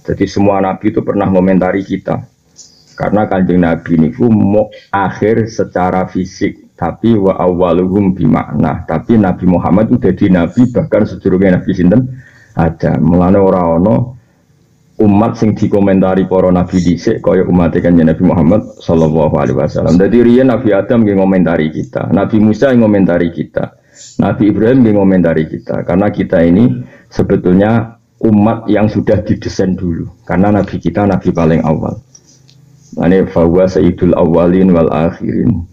Jadi 0.04 0.28
semua 0.28 0.60
nabi 0.60 0.92
itu 0.92 1.00
pernah 1.00 1.32
komentari 1.32 1.80
kita. 1.88 2.20
Karena 2.94 3.28
kanjeng 3.28 3.62
Nabi 3.62 4.00
ini 4.00 4.10
mau 4.30 4.70
akhir 4.94 5.50
secara 5.50 6.08
fisik, 6.08 6.74
tapi 6.78 7.14
wa 7.18 7.36
awaluhum 7.38 8.14
bimakna. 8.14 8.86
Tapi 8.86 9.20
Nabi 9.20 9.46
Muhammad 9.50 9.92
itu 9.92 10.10
jadi 10.10 10.30
Nabi 10.30 10.70
bahkan 10.72 11.06
sedurungnya 11.06 11.60
Nabi 11.62 11.72
Sinten 11.74 12.02
ada. 12.54 12.98
Mulane 13.02 13.40
orang 13.42 13.68
ono 13.82 13.96
umat 15.02 15.42
sing 15.42 15.58
dikomentari 15.58 16.30
para 16.30 16.54
nabi 16.54 16.78
dhisik 16.78 17.26
kaya 17.26 17.42
umat 17.50 17.74
kan 17.82 17.98
Nabi 17.98 18.24
Muhammad 18.24 18.62
sallallahu 18.78 19.36
alaihi 19.36 19.58
wasallam. 19.58 19.98
Jadi 19.98 20.22
riyen 20.22 20.54
Nabi 20.54 20.70
Adam 20.70 21.02
nggih 21.02 21.18
ngomentari 21.18 21.74
kita, 21.74 22.14
Nabi 22.14 22.38
Musa 22.38 22.70
yang 22.70 22.86
ngomentari 22.86 23.34
kita, 23.34 23.74
Nabi 24.22 24.54
Ibrahim 24.54 24.86
nggih 24.86 24.94
ngomentari 24.94 25.44
kita. 25.50 25.82
Karena 25.82 26.14
kita 26.14 26.46
ini 26.46 26.86
sebetulnya 27.10 27.98
umat 28.22 28.70
yang 28.70 28.86
sudah 28.86 29.26
didesain 29.26 29.74
dulu. 29.74 30.08
Karena 30.24 30.54
Nabi 30.54 30.78
kita 30.78 31.10
Nabi 31.10 31.30
paling 31.34 31.66
awal. 31.66 31.98
Mane 32.94 33.26
fawa 33.30 33.66
sayyidul 33.66 34.14
awalin 34.14 34.70
wal 34.74 34.90
akhirin. 34.94 35.66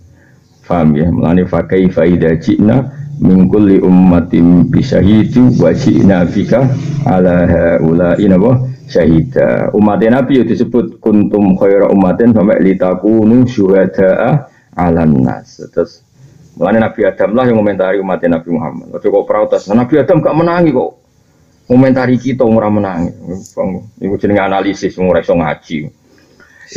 Faham 0.64 0.96
ya? 0.96 1.08
Melani 1.10 1.44
fakai 1.44 1.90
faida 1.90 2.36
jina 2.38 2.88
mingkul 3.20 3.68
li 3.68 3.78
ummatin 3.84 4.64
bisahidu 4.72 5.52
wa 5.60 5.76
ji'na 5.76 6.24
bika 6.24 6.64
ala 7.04 7.44
haula'i 7.44 8.24
napa 8.24 8.64
syahida 8.88 9.68
umat 9.76 10.00
nabi 10.08 10.40
itu 10.40 10.56
disebut 10.56 10.98
kuntum 11.04 11.52
khaira 11.60 11.92
ummatin 11.92 12.32
sampai 12.32 12.64
litakunu 12.64 13.44
syuhada'a 13.44 14.48
ala 14.74 15.04
nas 15.04 15.60
terus 15.70 16.00
Mulane 16.60 16.82
Nabi 16.82 17.08
Adam 17.08 17.32
lah 17.32 17.48
yang 17.48 17.56
komentari 17.56 17.96
umat 18.04 18.20
Nabi 18.20 18.52
Muhammad. 18.52 18.92
Waktu 18.92 19.08
kok 19.08 19.24
protes, 19.24 19.64
Nabi 19.72 19.96
Adam 19.96 20.20
gak 20.20 20.36
menangi 20.36 20.74
kok. 20.74 20.92
Komentari 21.64 22.20
kita 22.20 22.44
ora 22.44 22.68
menangi. 22.68 23.16
Iku 24.02 24.14
jenenge 24.20 24.44
analisis 24.44 24.92
ora 25.00 25.24
iso 25.24 25.32
ngaji. 25.32 25.88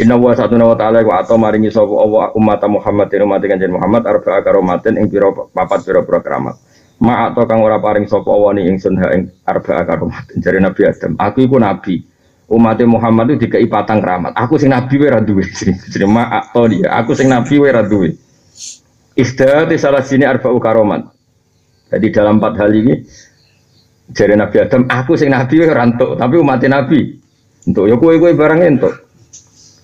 Inna 0.01 0.17
wa 0.17 0.33
satu 0.33 0.57
wa 0.57 0.73
ta'ala 0.73 1.05
wa 1.05 1.21
atau 1.21 1.37
maringi 1.37 1.69
sapa 1.69 1.93
Allah 1.93 2.33
umat 2.33 2.65
Muhammad 2.65 3.13
dan 3.13 3.29
umat 3.29 3.45
kanjeng 3.45 3.77
Muhammad 3.77 4.01
arba'a 4.09 4.41
karomatin 4.41 4.97
ing 4.97 5.05
pira 5.05 5.29
papat 5.29 5.85
pira-pira 5.85 6.17
keramat. 6.17 6.57
Ma 6.97 7.29
atau 7.29 7.45
kang 7.45 7.61
ora 7.61 7.77
paring 7.77 8.09
sapa 8.09 8.25
Allah 8.33 8.57
ni 8.57 8.73
ingsun 8.73 8.97
ha 8.97 9.13
ing 9.13 9.29
arba'a 9.45 9.85
karomatin 9.85 10.41
jare 10.41 10.57
Nabi 10.57 10.81
Adam. 10.89 11.13
Aku 11.21 11.45
iku 11.45 11.61
nabi. 11.61 12.01
Umat 12.49 12.81
Muhammad 12.85 13.33
itu 13.33 13.47
dikei 13.47 13.69
patang 13.69 14.01
keramat. 14.01 14.33
Aku 14.33 14.57
sing 14.57 14.73
nabi 14.73 14.97
wae. 14.97 15.13
Jenenge 15.93 16.09
ma 16.17 16.29
atau 16.41 16.65
dia. 16.65 16.89
Aku 16.97 17.13
sing 17.13 17.29
nabi 17.29 17.61
wae 17.61 17.69
ra. 17.69 17.85
Istiati 19.13 19.77
salah 19.77 20.01
sini 20.01 20.25
arba'u 20.25 20.57
karomat. 20.57 21.05
Jadi 21.93 22.09
dalam 22.09 22.41
empat 22.41 22.57
hal 22.57 22.73
ini 22.73 22.97
jadi 24.11 24.35
Nabi 24.35 24.57
Adam, 24.59 24.83
aku 24.91 25.15
sing 25.15 25.31
Nabi 25.31 25.63
rantuk, 25.63 26.19
tapi 26.19 26.35
umat 26.41 26.59
Nabi. 26.67 27.17
Untuk 27.63 27.87
ya 27.87 27.95
kue 27.95 28.19
kue 28.19 28.35
barang 28.35 28.59
untuk. 28.75 28.93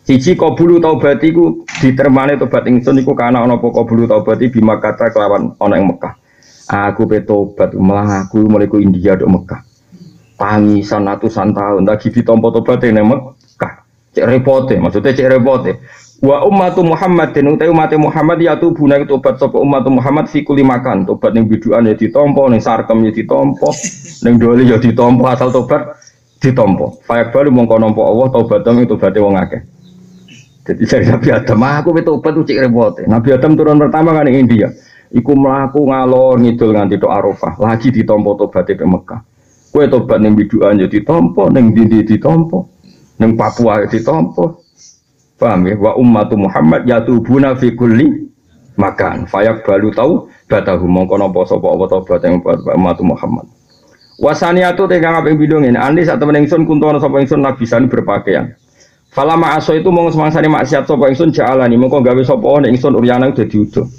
Siji 0.09 0.33
kabulu 0.33 0.81
taubatiku 0.81 1.69
ditermane 1.85 2.33
tobat 2.41 2.65
ingsun 2.65 2.97
iku 2.97 3.13
kana 3.13 3.45
ana 3.45 3.61
apa 3.61 3.69
kabulu 3.69 4.09
taubati 4.09 4.49
bima 4.49 4.81
kata 4.81 5.13
kelawan 5.13 5.53
ana 5.61 5.77
ing 5.77 5.85
Mekah. 5.85 6.17
Aku 6.65 7.05
pe 7.05 7.21
tobat 7.21 7.77
malah 7.77 8.25
aku 8.25 8.41
India 8.81 9.13
do 9.13 9.29
Mekah. 9.29 9.61
Tangisan 10.33 11.05
ratusan 11.05 11.53
tahun 11.53 11.85
lagi 11.85 12.09
ditompo 12.09 12.49
tobat 12.49 12.81
ning 12.89 13.05
Mekah. 13.05 13.85
Cek 14.17 14.25
repote, 14.25 14.81
maksudnya 14.81 15.13
cek 15.13 15.29
repote. 15.29 15.77
Wa 16.25 16.41
ummatu 16.41 16.81
Muhammadin 16.81 17.53
utai 17.53 17.69
umat 17.69 17.93
Muhammad 17.93 18.41
ya 18.41 18.57
tubuna 18.57 18.97
tobat 19.05 19.37
sapa 19.37 19.61
umat 19.61 19.85
Muhammad 19.93 20.25
fi 20.25 20.41
kulli 20.41 20.65
makan. 20.65 21.05
Tobat 21.05 21.37
ning 21.37 21.45
biduan 21.45 21.85
ya 21.85 21.93
ditompo, 21.93 22.49
ning 22.49 22.65
sarkem 22.65 23.05
ya 23.05 23.13
ditompo, 23.13 23.69
ning 24.25 24.41
doli 24.41 24.73
ya 24.73 24.81
ditompo 24.81 25.29
asal 25.29 25.53
tobat 25.53 26.01
ditompo. 26.41 26.97
Fayak 27.05 27.29
balu 27.29 27.53
mongko 27.53 27.77
nampa 27.77 28.01
Allah 28.01 28.27
tobat 28.33 28.65
itu 28.65 28.89
tobaté 28.89 29.21
wong 29.21 29.37
akeh. 29.37 29.68
Jadi 30.69 30.85
dari 30.85 31.05
Nabi 31.09 31.27
Adam, 31.33 31.65
ah, 31.65 31.81
aku 31.81 31.97
itu 31.97 32.13
obat 32.13 32.31
tuh 32.37 32.45
cek 32.45 32.69
repot. 32.69 32.93
Nabi 33.09 33.29
Adam 33.33 33.57
turun 33.57 33.81
pertama 33.81 34.13
kan 34.13 34.29
di 34.29 34.37
India. 34.37 34.69
Iku 35.09 35.33
melaku 35.33 35.89
ngalor 35.89 36.37
ngidul 36.37 36.77
nganti 36.77 37.01
tok 37.01 37.09
Arafah, 37.09 37.57
lagi 37.57 37.89
ditompo 37.89 38.37
tobat 38.37 38.69
ke 38.69 38.85
Mekah. 38.85 39.25
Kue 39.73 39.89
tobat 39.89 40.21
ning 40.21 40.37
biduan 40.37 40.77
ya 40.77 40.85
ditompo, 40.85 41.49
ning 41.49 41.73
dindi 41.73 42.05
ditompo, 42.05 42.69
ning 43.17 43.33
Papua 43.33 43.81
ya 43.81 43.87
ditompo. 43.89 44.61
Paham 45.41 45.65
ya? 45.65 45.73
Wa 45.81 45.97
ummatu 45.97 46.37
Muhammad 46.37 46.85
yatubuna 46.85 47.57
fi 47.57 47.73
kulli 47.73 48.29
makan. 48.77 49.25
Fayak 49.25 49.65
balu 49.65 49.89
tahu 49.89 50.29
batahu 50.45 50.85
mongko 50.85 51.17
napa 51.17 51.49
sapa 51.49 51.65
apa 51.65 51.85
tobat 51.89 52.21
buat 52.45 52.61
ummatu 52.77 53.01
Muhammad. 53.01 53.49
Wasaniatu 54.21 54.85
tegang 54.85 55.17
apa 55.17 55.33
yang 55.33 55.41
bidung 55.41 55.65
ini. 55.65 55.79
Andi 55.79 56.05
saat 56.05 56.21
temen 56.21 56.37
ingsun 56.37 56.69
kuntono 56.69 57.01
sapa 57.01 57.17
ingsun 57.23 57.41
nabisan 57.41 57.89
berpakaian. 57.89 58.53
Falama 59.09 59.57
aso 59.57 59.73
itu 59.73 59.89
mau 59.89 60.05
semangsane 60.05 60.45
maksiat 60.45 60.85
sapa 60.85 61.09
ingsun 61.09 61.33
ja'alani 61.33 61.73
mongko 61.81 62.05
gawe 62.05 62.21
sapa 62.21 62.61
nek 62.61 62.77
ingsun 62.77 62.93
uryana 62.93 63.33
udah 63.33 63.45
diudo. 63.49 63.89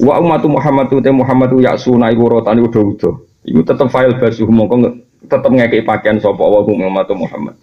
Wa 0.00 0.22
ummatu 0.22 0.46
Muhammad 0.46 0.86
te 0.86 1.10
Muhammad 1.10 1.50
suna 1.82 2.14
iku 2.14 2.30
rotane 2.30 2.62
udah 2.62 2.82
udo. 2.82 3.26
Iku 3.42 3.66
tetep 3.66 3.90
file 3.90 4.14
basuh 4.22 4.46
mongko 4.46 5.02
tetep 5.26 5.50
ngekeki 5.50 5.82
pakaian 5.82 6.22
sapa 6.22 6.40
wa 6.46 6.62
ummatu 6.62 7.18
Muhammad. 7.18 7.58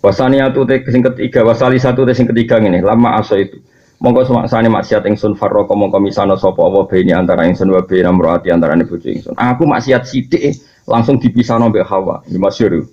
Wasaniatu 0.00 0.64
te 0.64 0.80
sing 0.88 1.04
ketiga, 1.04 1.44
wasali 1.44 1.76
satu 1.76 2.08
te 2.08 2.16
sing 2.16 2.24
ketiga 2.24 2.56
ini, 2.56 2.80
lama 2.80 3.20
aso 3.20 3.36
itu. 3.36 3.60
Mongko 4.00 4.32
semaksane 4.32 4.72
maksiat 4.72 5.04
ingsun 5.04 5.36
farroko 5.36 5.76
mongko 5.76 6.00
misano 6.00 6.32
sapa 6.40 6.56
apa 6.56 6.88
beni 6.88 7.12
antara 7.12 7.44
ingsun 7.44 7.68
wa 7.68 7.84
beni 7.84 8.08
amroati 8.08 8.48
antara 8.48 8.72
bojo 8.80 9.12
ingsun. 9.12 9.36
Aku 9.36 9.68
maksiat 9.68 10.08
sithik 10.08 10.56
langsung 10.88 11.20
dipisahno 11.20 11.68
mbek 11.68 11.84
Hawa. 11.84 12.24
Iki 12.24 12.40
masyhur. 12.40 12.88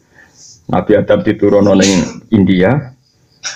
Nabi 0.67 0.91
Adam 0.99 1.23
diturunno 1.23 1.73
ning 1.79 1.91
India, 2.35 2.91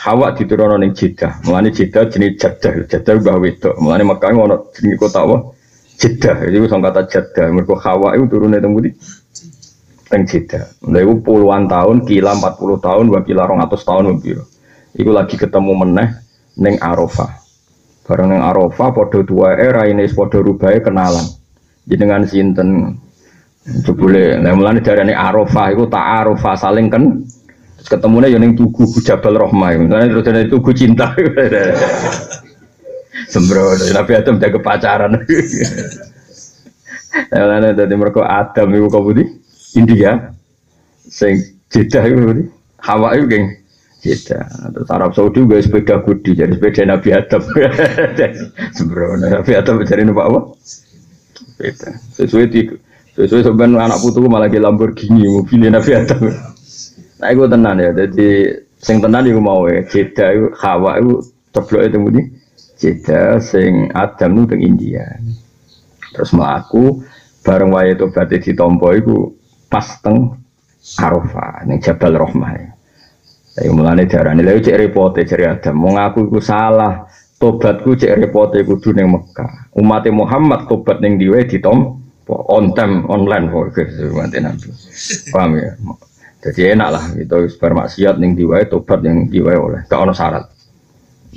Hawa 0.07 0.31
diturunno 0.31 0.79
ning 0.79 0.95
Jeddah. 0.95 1.43
Mulane 1.43 1.75
Jeddah 1.75 2.07
jenis 2.07 2.39
Jeddah, 2.39 2.87
Jeddah 2.87 3.13
udah 3.19 3.35
wedok. 3.35 3.75
Mulane 3.83 4.07
Mekah 4.07 4.31
ono 4.31 4.71
jenenge 4.71 4.95
kota 4.95 5.27
apa? 5.27 5.37
Jeddah. 5.99 6.47
Itu 6.47 6.71
sing 6.71 6.79
kata 6.79 7.01
Jeddah. 7.11 7.47
Mergo 7.51 7.75
Hawa 7.75 8.15
itu 8.15 8.31
turune 8.31 8.63
teng 8.63 8.71
pundi? 8.71 8.95
teng 10.11 10.27
Jeddah. 10.27 10.67
Lha 10.91 10.99
iku 11.07 11.23
puluhan 11.23 11.71
tahun, 11.71 12.03
kila 12.03 12.35
40 12.35 12.83
tahun, 12.83 13.05
wa 13.07 13.19
kila 13.23 13.47
200 13.47 13.87
tahun 13.87 14.19
piro. 14.19 14.43
Iku 14.91 15.11
lagi 15.15 15.39
ketemu 15.39 15.71
meneh 15.71 16.09
ning 16.59 16.75
Arafah. 16.83 17.39
Bareng 18.03 18.35
ning 18.35 18.43
Arafah 18.43 18.91
padha 18.91 19.23
duwae 19.23 19.55
raine 19.71 20.03
padha 20.11 20.43
rubahe 20.43 20.83
kenalan. 20.83 21.23
Jenengan 21.87 22.27
sinten? 22.27 22.99
Jebule, 23.61 24.41
lah 24.41 24.57
mulane 24.57 24.81
darane 24.81 25.13
Arafah 25.13 25.69
iku 25.69 25.85
tak 25.85 26.01
Arafah 26.01 26.57
saling 26.57 26.89
kan 26.89 27.21
terus 27.77 27.89
ketemune 27.93 28.25
ya 28.25 28.41
ning 28.41 28.57
tugu 28.57 28.89
Jabal 29.05 29.37
Rahmah. 29.37 29.85
Mulane 29.85 30.09
terus 30.09 30.25
dari 30.25 30.49
tugu 30.49 30.73
cinta. 30.73 31.13
Sembro, 33.31 33.77
Nabi 33.77 34.11
Adam 34.17 34.41
jaga 34.41 34.59
pacaran. 34.59 35.13
Lah 37.31 37.71
dadi 37.75 37.93
mergo 37.93 38.25
Adam 38.25 38.73
iku 38.73 38.87
kok 38.89 39.13
India. 39.77 40.33
Sing 41.05 41.37
Jeddah 41.69 42.07
itu 42.07 42.49
Hawa 42.81 43.13
itu 43.13 43.29
geng 43.29 43.45
Jeddah. 44.01 44.73
Terus 44.73 44.89
Arab 44.89 45.13
Saudi 45.13 45.45
gue 45.45 45.61
sepeda 45.61 46.01
kudi 46.01 46.33
jadi 46.33 46.57
sepeda 46.57 46.81
Nabi 46.89 47.13
Adam. 47.13 47.45
Sembrono. 48.75 49.29
Nabi 49.29 49.51
Adam 49.53 49.77
mencari 49.77 50.01
numpak 50.01 50.33
apa? 50.33 50.39
Sepeda. 51.37 51.89
Sesuai 52.17 52.49
di 52.49 52.61
sesuai 53.25 53.53
sebenarnya 53.53 53.91
anak 53.91 53.99
putu 54.01 54.25
malah 54.25 54.49
ke 54.49 54.57
Lamborghini 54.57 55.29
mobilnya 55.29 55.77
Nabi 55.77 55.91
Adam 55.93 56.21
nah 57.21 57.27
itu 57.29 57.41
tenan 57.45 57.75
ya 57.77 57.89
jadi 57.93 58.29
sing 58.81 58.97
tenan 58.97 59.29
itu 59.29 59.37
mau 59.37 59.69
ya 59.69 59.85
Jeddah 59.85 60.29
itu 60.33 60.47
Hawa 60.57 60.97
itu 60.97 61.13
ceblok 61.53 61.81
itu 61.85 61.97
mudi 62.01 62.21
Jeddah 62.81 63.37
sing 63.37 63.93
Adam 63.93 64.49
itu 64.49 64.57
India 64.57 65.05
terus 66.11 66.33
melaku 66.33 67.05
bareng 67.45 67.69
wae 67.73 67.93
itu 67.93 68.05
berarti 68.09 68.37
ditompo 68.41 68.89
itu 68.93 69.33
pas 69.69 69.85
teng 70.01 70.41
Arafah 70.81 71.61
ning 71.69 71.77
Jabal 71.77 72.17
Rahmah. 72.17 72.57
Saya 73.53 73.69
mulane 73.69 74.09
darane 74.09 74.41
lha 74.41 74.57
cek 74.57 74.77
repote 74.81 75.21
cek 75.21 75.41
Adam. 75.45 75.77
Wong 75.77 75.95
aku 76.01 76.25
iku 76.25 76.41
salah. 76.41 77.05
Tobatku 77.37 77.93
cek 77.93 78.17
repote 78.17 78.65
kudu 78.65 78.97
ning 78.97 79.13
Mekah. 79.13 79.73
Umat 79.77 80.09
Muhammad 80.09 80.65
tobat 80.65 80.97
ning 81.01 81.21
diwe 81.21 81.45
ditom 81.45 82.00
on 82.29 82.75
time 82.77 83.05
online 83.09 83.49
kok 83.49 83.77
mati 84.13 84.37
nanti. 84.39 84.69
Paham 85.33 85.57
ya? 85.57 85.73
Jadi 86.41 86.73
enak 86.73 86.89
lah 86.89 87.03
gitu 87.13 87.37
bermaksiat 87.61 88.17
ning 88.17 88.33
diwae 88.33 88.65
tobat 88.65 89.05
yang 89.05 89.29
diwae 89.29 89.57
oleh 89.57 89.81
gak 89.85 90.01
ono 90.01 90.13
syarat. 90.13 90.45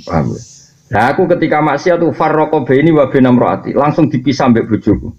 Paham 0.05 0.33
ya? 0.33 0.41
Nah 0.85 1.03
aku 1.13 1.25
ketika 1.25 1.65
maksiat 1.65 1.97
tuh 1.97 2.13
farroko 2.13 2.61
ini 2.69 2.93
wa 2.93 3.09
binamroati 3.09 3.73
langsung 3.73 4.05
dipisah 4.05 4.53
mbek 4.53 4.69
bojoku 4.69 5.09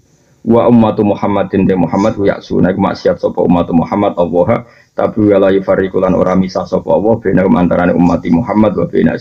wa 0.47 0.63
ummatu 0.71 1.03
Muhammadin 1.03 1.67
de 1.67 1.75
Muhammad 1.75 2.15
wa 2.15 2.23
ya'suna 2.23 2.71
iku 2.71 2.79
maksiat 2.79 3.19
sapa 3.19 3.43
ummatu 3.43 3.75
Muhammad 3.75 4.15
Allah 4.15 4.63
tapi 4.95 5.27
wala 5.27 5.51
yufariqulan 5.51 6.15
ora 6.15 6.39
misah 6.39 6.63
sapa 6.63 6.87
Allah 6.87 7.19
bena 7.19 7.43
antarané 7.43 7.91
umat 7.91 8.23
Muhammad 8.31 8.79
wa 8.79 8.87
bena 8.87 9.19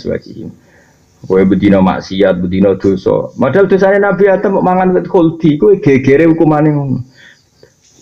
kowe 1.24 1.40
bedina 1.48 1.80
maksiat 1.80 2.36
bedina 2.44 2.76
dosa 2.76 3.32
padahal 3.32 3.64
dosane 3.64 3.96
Nabi 3.96 4.28
Adam 4.28 4.60
mangan 4.60 4.92
wit 4.92 5.08
khuldi 5.08 5.56
kowe 5.56 5.72
gegere 5.80 6.28
hukumane 6.28 6.68
ngono 6.68 6.98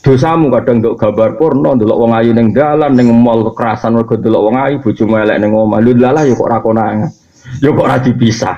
dosamu 0.05 0.53
kadang 0.53 0.85
untuk 0.85 1.01
gambar 1.01 1.31
porno 1.41 1.73
delok 1.81 1.97
wong 1.97 2.13
ayu 2.13 2.37
ning 2.37 2.53
dalan 2.53 2.93
ning 2.93 3.09
mall 3.09 3.41
kekerasan 3.49 3.97
mergo 3.97 4.21
delok 4.21 4.53
wong 4.53 4.57
ayu 4.61 4.77
bojomu 4.85 5.17
elek 5.17 5.41
ning 5.41 5.57
omah 5.57 5.81
lho 5.81 5.97
lalah 5.97 6.29
ya 6.29 6.37
kok 6.37 6.45
ora 6.45 6.59
konangan 6.61 7.09
ya 7.65 7.73
kok 7.73 7.87
ora 7.89 7.97
dipisah 7.97 8.57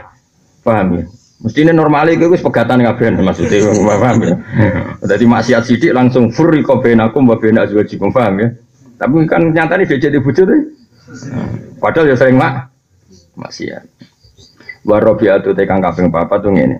paham 0.66 0.88
ya 0.98 1.04
Mestinya 1.36 1.68
normal 1.68 2.08
itu 2.08 2.32
wis 2.32 2.40
pegatan 2.40 2.80
kabeh 2.80 3.12
maksudnya 3.20 3.68
paham 4.00 4.24
ya. 4.24 4.34
Jadi 5.04 5.24
maksiat 5.28 5.62
sidik 5.68 5.92
langsung 5.92 6.32
furi 6.32 6.64
kau 6.64 6.80
aku 6.80 7.18
mbak 7.20 7.44
bena 7.44 7.68
azwajikum 7.68 8.08
paham 8.08 8.40
ya. 8.40 8.48
Tapi 8.96 9.28
kan 9.28 9.52
nyata 9.52 9.76
nih 9.76 9.84
dia 9.84 10.08
jadi 10.08 10.16
deh. 10.16 10.60
Padahal 11.76 12.08
ya 12.08 12.16
sering 12.16 12.40
mak 12.40 12.72
maksiat. 13.36 13.84
Warobi 14.86 15.26
atau 15.26 15.50
tekang 15.50 15.82
kaping 15.82 16.14
papa 16.14 16.38
tuh 16.38 16.54
ini. 16.54 16.78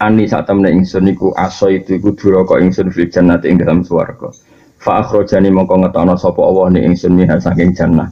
Ani 0.00 0.24
saat 0.24 0.48
temen 0.48 0.64
ingsun 0.64 1.12
iku 1.12 1.36
aso 1.36 1.68
itu 1.68 2.00
iku 2.00 2.16
duraka 2.16 2.56
ingsun 2.56 2.88
fil 2.88 3.12
jannati 3.12 3.52
ing 3.52 3.60
dalam 3.60 3.84
swarga. 3.84 4.32
Fa 4.80 5.04
akhrajani 5.04 5.52
mongko 5.52 5.84
ngetono 5.84 6.16
sapa 6.16 6.40
Allah 6.40 6.72
ni 6.72 6.80
ingsun 6.88 7.12
minha 7.12 7.36
saking 7.36 7.76
jannah. 7.76 8.08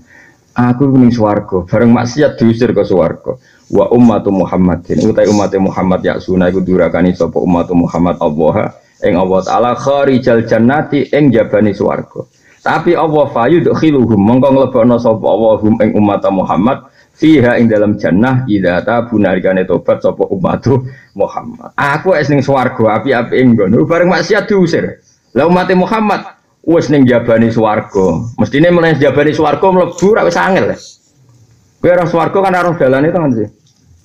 Aku 0.52 0.92
ning 0.92 1.08
swarga, 1.08 1.64
bareng 1.64 1.96
maksiat 1.96 2.36
diusir 2.36 2.76
ke 2.76 2.84
swarga. 2.84 3.40
Wa 3.72 3.88
ummatu 3.88 4.28
Muhammadin, 4.28 5.00
utai 5.08 5.24
umat 5.32 5.56
Muhammad 5.56 6.04
ya 6.04 6.20
sunah 6.20 6.52
iku 6.52 6.60
durakani 6.60 7.16
sapa 7.16 7.40
umat 7.40 7.72
Muhammad 7.72 8.20
Allah 8.20 8.76
ing 9.00 9.16
Allah 9.16 9.40
taala 9.48 9.72
kharijal 9.72 10.44
jannati 10.44 11.08
ing 11.16 11.32
jabani 11.32 11.72
swarga. 11.72 12.28
Tapi 12.60 12.92
Allah 12.92 13.24
fayu 13.32 13.64
khiluhum 13.64 14.20
mongko 14.20 14.48
nglebokno 14.52 15.00
sapa 15.00 15.24
Allah 15.24 15.56
hum 15.64 15.80
ing 15.80 15.96
umat 15.96 16.20
Muhammad 16.28 16.84
fiha 17.18 17.59
ing 17.59 17.66
dalam 17.66 17.98
jannah 17.98 18.46
idza 18.46 18.78
tabu 18.87 19.18
nalikane 19.18 19.66
tobat 19.66 19.98
sapa 19.98 20.22
umat 20.31 20.62
Muhammad. 21.18 21.74
Aku 21.74 22.14
es 22.14 22.31
ning 22.31 22.40
swarga 22.40 23.02
api-api 23.02 23.35
ing 23.42 23.59
ngono 23.59 23.83
bareng 23.83 24.07
maksiat 24.07 24.46
diusir. 24.46 25.02
Lah 25.35 25.50
umat 25.50 25.66
Muhammad 25.74 26.22
wis 26.62 26.87
ning 26.88 27.02
jabani 27.02 27.50
swarga. 27.50 28.22
Mestine 28.38 28.70
meneh 28.70 28.94
jabani 29.02 29.35
swarga 29.35 29.66
mlebu 29.66 30.07
ra 30.14 30.22
wis 30.22 30.38
angel. 30.38 30.78
Kowe 31.83 31.90
ora 31.90 32.07
swarga 32.07 32.38
kan 32.38 32.54
ora 32.54 32.70
dalane 32.78 33.11
to 33.11 33.18
kan 33.18 33.31
sih. 33.35 33.48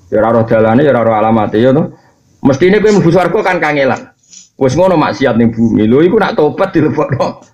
Ya 0.09 0.25
ora 0.25 0.41
dalane 0.41 0.81
ya 0.81 0.91
ora 0.97 1.21
alamate 1.21 1.61
ya 1.61 1.69
to. 1.69 1.93
Mestine 2.41 2.81
kowe 2.81 2.89
mlebu 2.89 3.13
swarga 3.13 3.39
kan 3.45 3.61
kangelan. 3.61 4.09
Wis 4.57 4.73
ngono 4.73 4.97
maksiat 4.97 5.37
ning 5.37 5.53
bumi. 5.53 5.85
Lho 5.85 6.01
iku 6.01 6.17
nak 6.17 6.33
tobat 6.33 6.73
dilebokno 6.73 7.53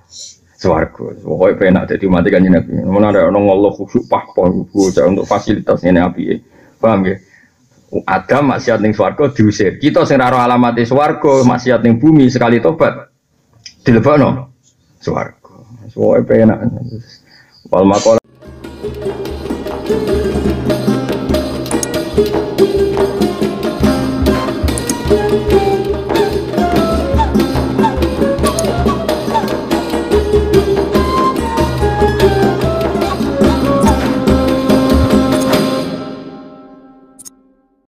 swarga. 0.60 1.16
Pokoke 1.24 1.56
penak 1.56 1.88
dadi 1.88 2.04
umat 2.06 2.28
kanjeng 2.28 2.52
Nabi. 2.52 2.84
Mun 2.84 3.08
ana 3.08 3.32
ono 3.32 3.40
ngeluh 3.40 3.74
khusuk 3.80 4.12
pahpo 4.12 4.68
bocah 4.68 5.08
untuk 5.08 5.24
fasilitas 5.24 5.80
ini 5.88 6.04
api. 6.04 6.24
Paham 6.84 7.08
ya? 7.08 7.16
Adam 8.06 8.54
maksiat 8.54 8.84
ning 8.84 8.94
swarga 8.94 9.32
diusir. 9.32 9.80
Kita 9.80 10.06
sing 10.06 10.20
ora 10.22 10.46
alamate 10.46 10.84
swarga, 10.84 11.42
maksiat 11.48 11.82
ning 11.82 11.98
bumi 11.98 12.28
sekali 12.28 12.60
tobat 12.60 13.08
dilebokno 13.88 14.52
swarga. 15.00 15.56
Pokoke 15.96 16.22
penak. 16.28 16.60
Wal 17.72 18.19